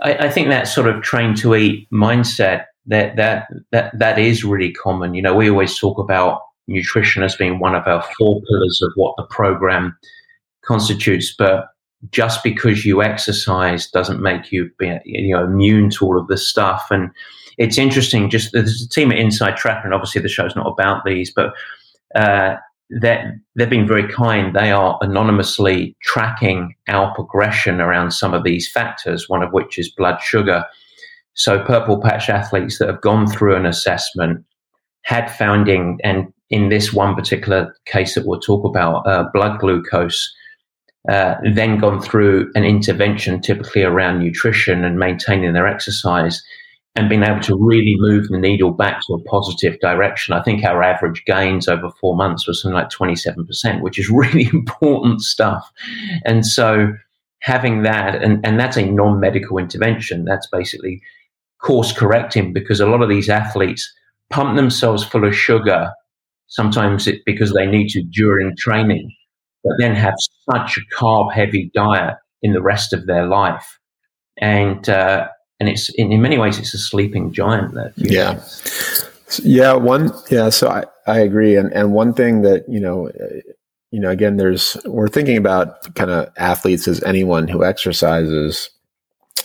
[0.00, 4.44] I, I think that sort of train to eat mindset that that that that is
[4.44, 5.14] really common.
[5.14, 8.92] You know, we always talk about nutrition as being one of our four pillars of
[8.96, 9.96] what the program
[10.64, 11.68] constitutes, but
[12.10, 16.46] just because you exercise doesn't make you be, you know immune to all of this
[16.46, 17.10] stuff and
[17.58, 18.30] it's interesting.
[18.30, 21.54] Just there's a team at Inside Tracker, and obviously the show's not about these, but
[22.14, 22.56] uh,
[22.90, 23.24] that
[23.54, 24.54] they've been very kind.
[24.54, 29.28] They are anonymously tracking our progression around some of these factors.
[29.28, 30.64] One of which is blood sugar.
[31.36, 34.44] So purple patch athletes that have gone through an assessment
[35.02, 40.34] had finding, and in this one particular case that we'll talk about, uh, blood glucose.
[41.08, 46.42] Uh, then gone through an intervention, typically around nutrition and maintaining their exercise,
[46.96, 50.34] and being able to really move the needle back to a positive direction.
[50.34, 54.48] I think our average gains over four months was something like 27%, which is really
[54.52, 55.70] important stuff.
[56.24, 56.94] And so
[57.40, 60.24] having that, and, and that's a non medical intervention.
[60.24, 61.02] That's basically
[61.62, 63.90] course correcting because a lot of these athletes
[64.30, 65.92] pump themselves full of sugar,
[66.48, 69.10] sometimes it, because they need to during training,
[69.64, 70.14] but then have
[70.52, 73.78] such a carb heavy diet in the rest of their life.
[74.38, 75.28] And, uh,
[75.58, 77.74] and it's in, in, many ways, it's a sleeping giant.
[77.74, 78.42] That yeah,
[79.42, 79.72] yeah.
[79.72, 80.50] One, yeah.
[80.50, 81.56] So I, I agree.
[81.56, 83.10] And, and one thing that, you know,
[83.90, 88.68] you know, again, there's, we're thinking about kind of athletes as anyone who exercises,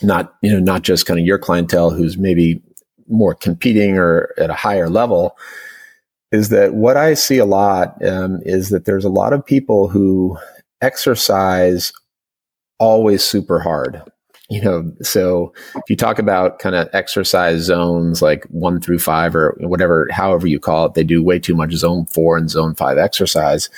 [0.04, 2.62] not, you know, not just kind of your clientele who's maybe
[3.08, 5.38] more competing or at a higher level
[6.32, 9.90] is that what I see a lot um, is that there's a lot of people
[9.90, 10.38] who
[10.82, 11.92] exercise
[12.80, 14.02] always super hard
[14.52, 19.34] you know, so if you talk about kind of exercise zones like one through five
[19.34, 22.76] or whatever, however you call it, they do way too much zone four and zone
[22.76, 23.70] five exercise.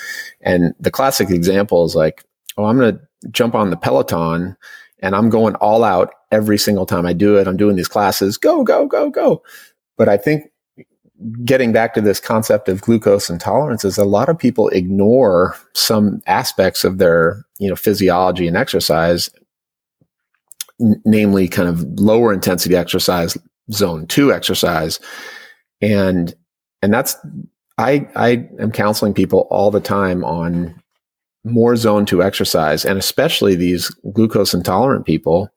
[0.42, 2.24] And the classic example is like,
[2.58, 4.58] oh, I'm going to jump on the Peloton
[5.04, 7.48] and I'm going all out every single time I do it.
[7.48, 9.44] I'm doing these classes, go, go, go, go.
[9.98, 10.46] But I think
[11.46, 16.22] getting back to this concept of glucose intolerance is a lot of people ignore some
[16.26, 19.30] aspects of their you know physiology and exercise
[20.82, 23.38] n- namely kind of lower intensity exercise,
[23.72, 25.00] zone two exercise.
[25.82, 26.34] And,
[26.82, 27.16] and that's,
[27.78, 30.82] I, I am counseling people all the time on
[31.44, 35.50] more zone two exercise and especially these glucose intolerant people.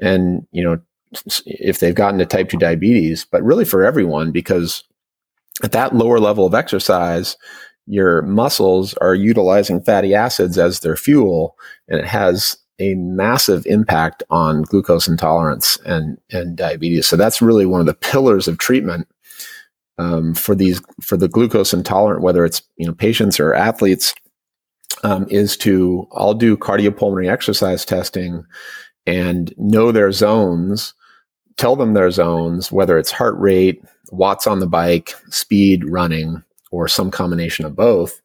[0.00, 0.80] And, you know,
[1.46, 4.84] if they've gotten to type 2 diabetes, but really for everyone, because
[5.62, 7.36] at that lower level of exercise,
[7.86, 11.56] your muscles are utilizing fatty acids as their fuel,
[11.88, 17.06] and it has a massive impact on glucose intolerance and, and diabetes.
[17.06, 19.06] So that's really one of the pillars of treatment
[19.98, 24.14] um, for these for the glucose intolerant, whether it's you know patients or athletes,
[25.02, 28.44] um, is to I'll do cardiopulmonary exercise testing
[29.06, 30.94] and know their zones,
[31.56, 36.88] tell them their zones, whether it's heart rate, watts on the bike, speed, running, or
[36.88, 38.20] some combination of both,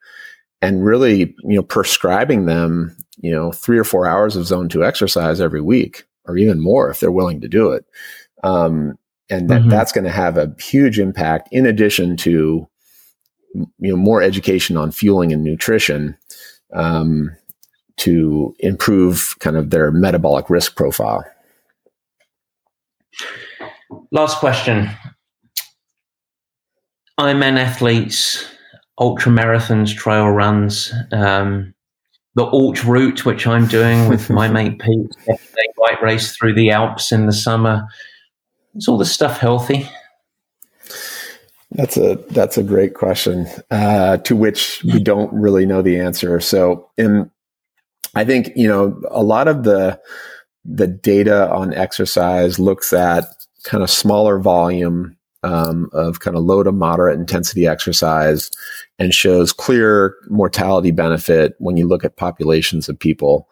[0.61, 4.83] and really you know prescribing them you know, three or four hours of zone two
[4.83, 7.85] exercise every week, or even more if they're willing to do it.
[8.43, 8.97] Um,
[9.29, 9.69] and that, mm-hmm.
[9.69, 12.67] that's going to have a huge impact in addition to,
[13.53, 16.17] you know, more education on fueling and nutrition,
[16.73, 17.35] um,
[17.97, 21.23] to improve kind of their metabolic risk profile.
[24.11, 24.89] Last question.
[27.19, 28.45] Ironman athletes,
[28.97, 31.73] ultra marathons, trail runs, um,
[32.35, 36.69] the Haute Route, which I'm doing with my mate Pete, they bike race through the
[36.69, 37.85] Alps in the summer.
[38.75, 39.89] Is all this stuff healthy?
[41.71, 46.39] That's a that's a great question uh, to which we don't really know the answer.
[46.39, 47.29] So, in
[48.15, 49.99] I think you know a lot of the
[50.65, 53.25] the data on exercise looks at
[53.63, 58.49] kind of smaller volume um, of kind of low to moderate intensity exercise
[58.97, 63.47] and shows clear mortality benefit when you look at populations of people.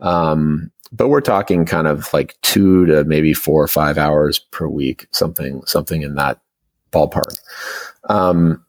[0.00, 4.68] Um, but we're talking kind of like two to maybe four or five hours per
[4.68, 6.41] week, something something in that
[6.92, 7.38] ballpark.
[8.08, 8.64] Um,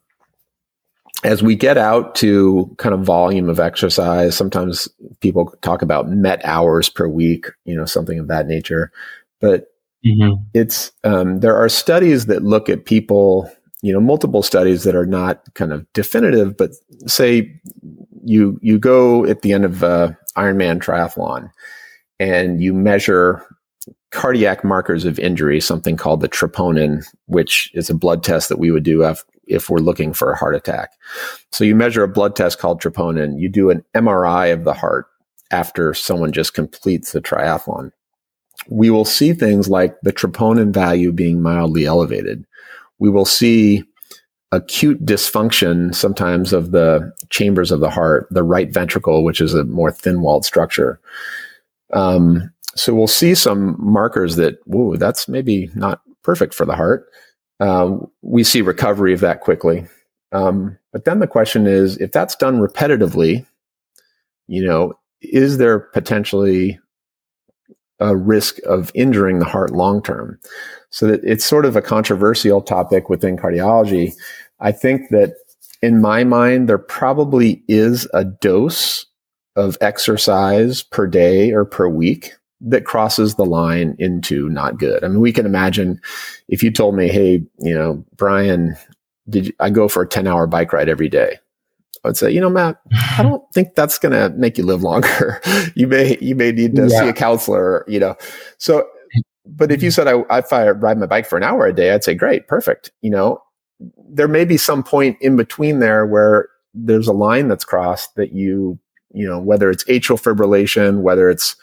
[1.22, 4.88] as we get out to kind of volume of exercise, sometimes
[5.20, 8.92] people talk about met hours per week, you know, something of that nature.
[9.40, 9.68] But
[10.04, 10.42] Mm-hmm.
[10.52, 13.50] It's um, there are studies that look at people,
[13.82, 16.72] you know, multiple studies that are not kind of definitive, but
[17.06, 17.58] say
[18.24, 21.50] you you go at the end of a Ironman triathlon
[22.20, 23.44] and you measure
[24.14, 28.70] cardiac markers of injury, something called the troponin, which is a blood test that we
[28.70, 30.92] would do if, if we're looking for a heart attack.
[31.52, 33.38] So you measure a blood test called troponin.
[33.38, 35.06] You do an MRI of the heart
[35.50, 37.90] after someone just completes the triathlon
[38.68, 42.44] we will see things like the troponin value being mildly elevated.
[42.98, 43.84] We will see
[44.52, 49.64] acute dysfunction sometimes of the chambers of the heart, the right ventricle, which is a
[49.64, 51.00] more thin walled structure.
[51.92, 57.06] Um, so we'll see some markers that, whoa, that's maybe not perfect for the heart.
[57.60, 59.86] Um, we see recovery of that quickly.
[60.32, 63.46] Um, but then the question is if that's done repetitively,
[64.48, 66.78] you know, is there potentially
[68.00, 70.38] a risk of injuring the heart long term.
[70.90, 74.12] So that it's sort of a controversial topic within cardiology.
[74.60, 75.34] I think that
[75.82, 79.06] in my mind, there probably is a dose
[79.56, 82.34] of exercise per day or per week
[82.66, 85.04] that crosses the line into not good.
[85.04, 86.00] I mean, we can imagine
[86.48, 88.74] if you told me, Hey, you know, Brian,
[89.28, 91.38] did you, I go for a 10 hour bike ride every day?
[92.04, 92.80] I'd say, you know, Matt,
[93.16, 95.40] I don't think that's going to make you live longer.
[95.74, 97.00] you may, you may need to yeah.
[97.00, 98.16] see a counselor, you know.
[98.58, 98.86] So,
[99.46, 101.92] but if you said I, if I ride my bike for an hour a day,
[101.92, 102.90] I'd say, great, perfect.
[103.02, 103.42] You know,
[104.08, 108.32] there may be some point in between there where there's a line that's crossed that
[108.32, 108.78] you,
[109.12, 111.56] you know, whether it's atrial fibrillation, whether it's,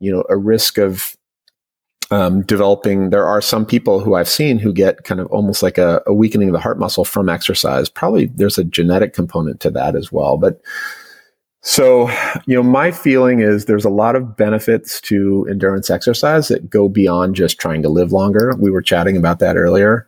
[0.00, 1.16] you know, a risk of
[2.10, 3.10] um, developing.
[3.10, 6.12] There are some people who I've seen who get kind of almost like a, a,
[6.12, 7.88] weakening of the heart muscle from exercise.
[7.88, 10.36] Probably there's a genetic component to that as well.
[10.36, 10.60] But
[11.62, 12.10] so,
[12.46, 16.88] you know, my feeling is there's a lot of benefits to endurance exercise that go
[16.88, 18.54] beyond just trying to live longer.
[18.58, 20.06] We were chatting about that earlier.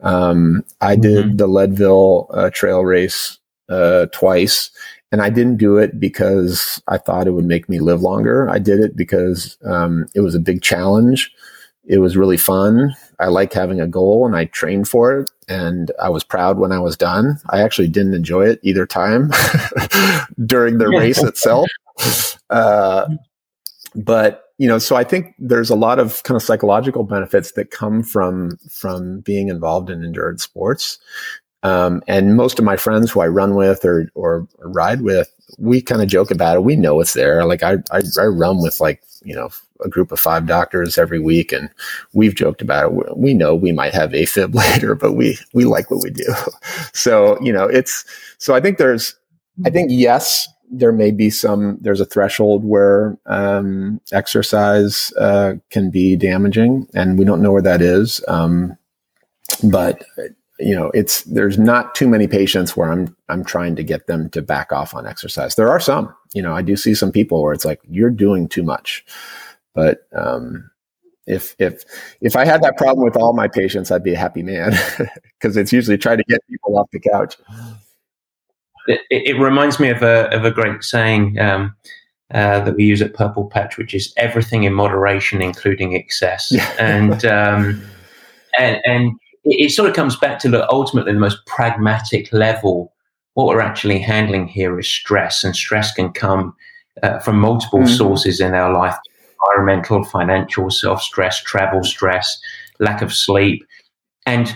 [0.00, 1.02] Um, I mm-hmm.
[1.02, 3.38] did the Leadville uh, trail race
[3.70, 4.70] uh, twice,
[5.12, 8.48] and I didn't do it because I thought it would make me live longer.
[8.48, 11.32] I did it because um, it was a big challenge.
[11.84, 12.94] It was really fun.
[13.18, 15.30] I like having a goal and I trained for it.
[15.48, 17.38] And I was proud when I was done.
[17.48, 19.30] I actually didn't enjoy it either time
[20.46, 21.68] during the race itself.
[22.48, 23.08] Uh,
[23.94, 27.70] but you know, so I think there's a lot of kind of psychological benefits that
[27.70, 30.98] come from from being involved in endurance sports.
[31.62, 35.80] Um, and most of my friends who I run with or, or ride with, we
[35.82, 36.64] kind of joke about it.
[36.64, 37.44] We know it's there.
[37.44, 39.50] Like I, I, I run with like, you know,
[39.84, 41.70] a group of five doctors every week and
[42.12, 43.16] we've joked about it.
[43.16, 46.26] We know we might have AFib later, but we, we like what we do.
[46.92, 48.04] So, you know, it's,
[48.38, 49.14] so I think there's,
[49.64, 55.90] I think yes, there may be some, there's a threshold where, um, exercise, uh, can
[55.90, 58.22] be damaging and we don't know where that is.
[58.28, 58.76] Um,
[59.64, 60.04] but
[60.60, 64.30] you know, it's there's not too many patients where I'm I'm trying to get them
[64.30, 65.54] to back off on exercise.
[65.54, 68.48] There are some, you know, I do see some people where it's like you're doing
[68.48, 69.04] too much,
[69.74, 70.70] but um,
[71.26, 71.84] if if
[72.20, 74.72] if I had that problem with all my patients, I'd be a happy man
[75.40, 77.36] because it's usually trying to get people off the couch.
[78.86, 81.74] It, it reminds me of a of a great saying um,
[82.32, 87.24] uh, that we use at Purple Patch, which is everything in moderation, including excess, and
[87.24, 87.82] um,
[88.58, 89.12] and and
[89.44, 92.92] it, it, sort of comes back to the ultimately the most pragmatic level.
[93.34, 96.54] What we're actually handling here is stress, and stress can come
[97.02, 97.94] uh, from multiple mm-hmm.
[97.94, 98.96] sources in our life
[99.42, 102.38] environmental, financial, self stress, travel stress,
[102.78, 103.64] lack of sleep,
[104.26, 104.54] and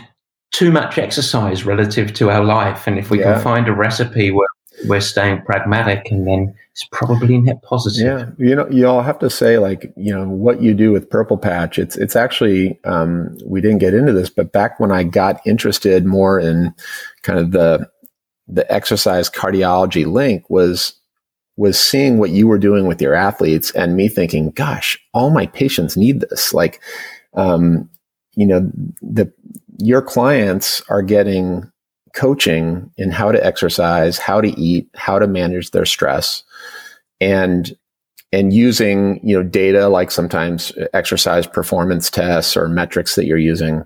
[0.53, 2.87] too much exercise relative to our life.
[2.87, 3.35] And if we yeah.
[3.35, 4.47] can find a recipe where
[4.87, 8.35] we're staying pragmatic and then it's probably net positive.
[8.39, 8.47] Yeah.
[8.47, 11.39] You know, you all have to say like, you know, what you do with Purple
[11.39, 15.41] Patch, it's, it's actually, um, we didn't get into this, but back when I got
[15.47, 16.75] interested more in
[17.23, 17.89] kind of the,
[18.49, 20.95] the exercise cardiology link was,
[21.57, 25.47] was seeing what you were doing with your athletes and me thinking, gosh, all my
[25.47, 26.53] patients need this.
[26.53, 26.81] Like,
[27.35, 27.89] um,
[28.35, 28.69] you know,
[29.01, 29.33] the,
[29.79, 31.71] your clients are getting
[32.15, 36.43] coaching in how to exercise, how to eat, how to manage their stress,
[37.21, 37.77] and
[38.33, 43.85] and using you know data like sometimes exercise performance tests or metrics that you're using,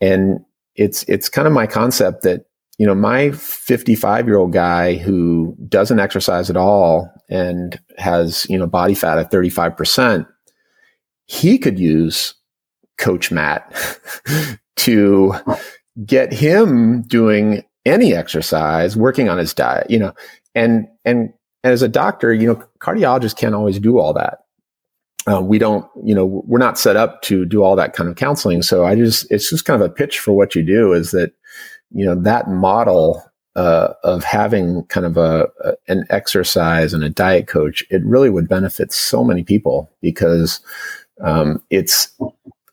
[0.00, 0.40] and
[0.76, 2.46] it's it's kind of my concept that
[2.78, 8.58] you know my 55 year old guy who doesn't exercise at all and has you
[8.58, 10.26] know body fat at 35 percent,
[11.26, 12.34] he could use
[12.98, 13.72] Coach Matt
[14.76, 15.34] to
[16.04, 20.12] get him doing any exercise, working on his diet, you know,
[20.54, 21.32] and, and,
[21.64, 24.40] as a doctor, you know, cardiologists can't always do all that.
[25.26, 28.16] Uh, we don't, you know, we're not set up to do all that kind of
[28.16, 28.60] counseling.
[28.60, 31.32] So I just, it's just kind of a pitch for what you do is that,
[31.90, 33.24] you know, that model
[33.56, 38.28] uh, of having kind of a, a, an exercise and a diet coach, it really
[38.28, 40.60] would benefit so many people because
[41.22, 42.12] um, it's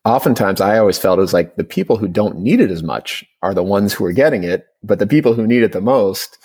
[0.06, 3.24] oftentimes I always felt it was like the people who don't need it as much
[3.42, 6.38] are the ones who are getting it, but the people who need it the most,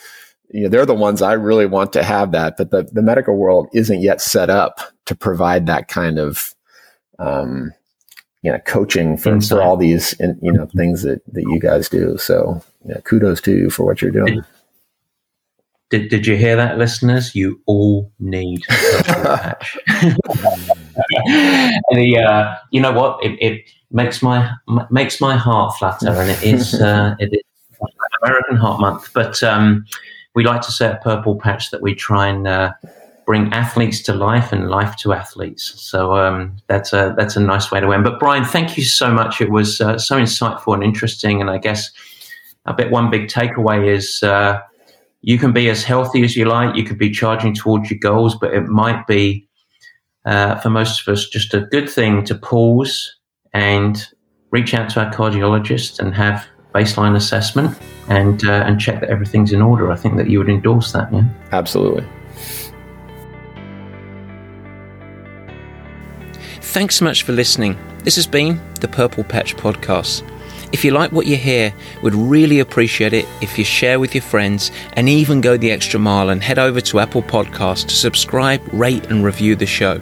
[0.50, 2.56] you know, they're the ones I really want to have that.
[2.56, 6.54] But the, the medical world isn't yet set up to provide that kind of,
[7.18, 7.72] um,
[8.42, 12.16] you know, coaching for, for all these, you know, things that, that you guys do.
[12.18, 14.42] So yeah, kudos to you for what you're doing.
[15.88, 17.34] Did, did you hear that, listeners?
[17.34, 19.78] You all need a patch.
[19.86, 20.16] and
[21.92, 23.22] the, uh, you know what?
[23.24, 24.52] It, it, makes my
[24.90, 27.78] makes my heart flutter, and it is uh, it is
[28.22, 29.10] American Heart Month.
[29.14, 29.86] But um,
[30.34, 32.72] we like to say a Purple Patch that we try and uh,
[33.24, 35.80] bring athletes to life and life to athletes.
[35.80, 38.04] So um, that's a that's a nice way to end.
[38.04, 39.40] But Brian, thank you so much.
[39.40, 41.90] It was uh, so insightful and interesting, and I guess
[42.66, 44.60] I bet one big takeaway is uh,
[45.22, 46.76] you can be as healthy as you like.
[46.76, 49.45] You could be charging towards your goals, but it might be
[50.26, 53.16] uh, for most of us, just a good thing to pause
[53.54, 54.08] and
[54.50, 57.76] reach out to our cardiologist and have baseline assessment
[58.08, 59.90] and uh, and check that everything's in order.
[59.90, 61.24] I think that you would endorse that, yeah.
[61.52, 62.06] Absolutely.
[66.60, 67.78] Thanks so much for listening.
[68.04, 70.30] This has been the Purple Patch Podcast.
[70.72, 71.72] If you like what you hear,
[72.02, 75.98] we'd really appreciate it if you share with your friends and even go the extra
[75.98, 80.00] mile and head over to Apple Podcasts to subscribe, rate, and review the show.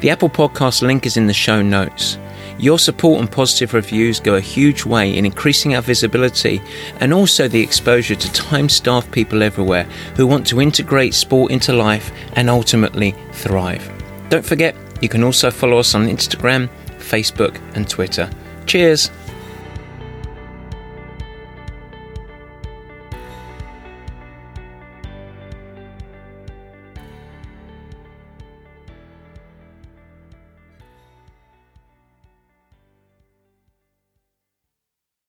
[0.00, 2.16] The Apple Podcast link is in the show notes.
[2.58, 6.62] Your support and positive reviews go a huge way in increasing our visibility
[7.00, 9.84] and also the exposure to time starved people everywhere
[10.16, 13.92] who want to integrate sport into life and ultimately thrive.
[14.30, 18.30] Don't forget, you can also follow us on Instagram, Facebook, and Twitter.
[18.64, 19.10] Cheers!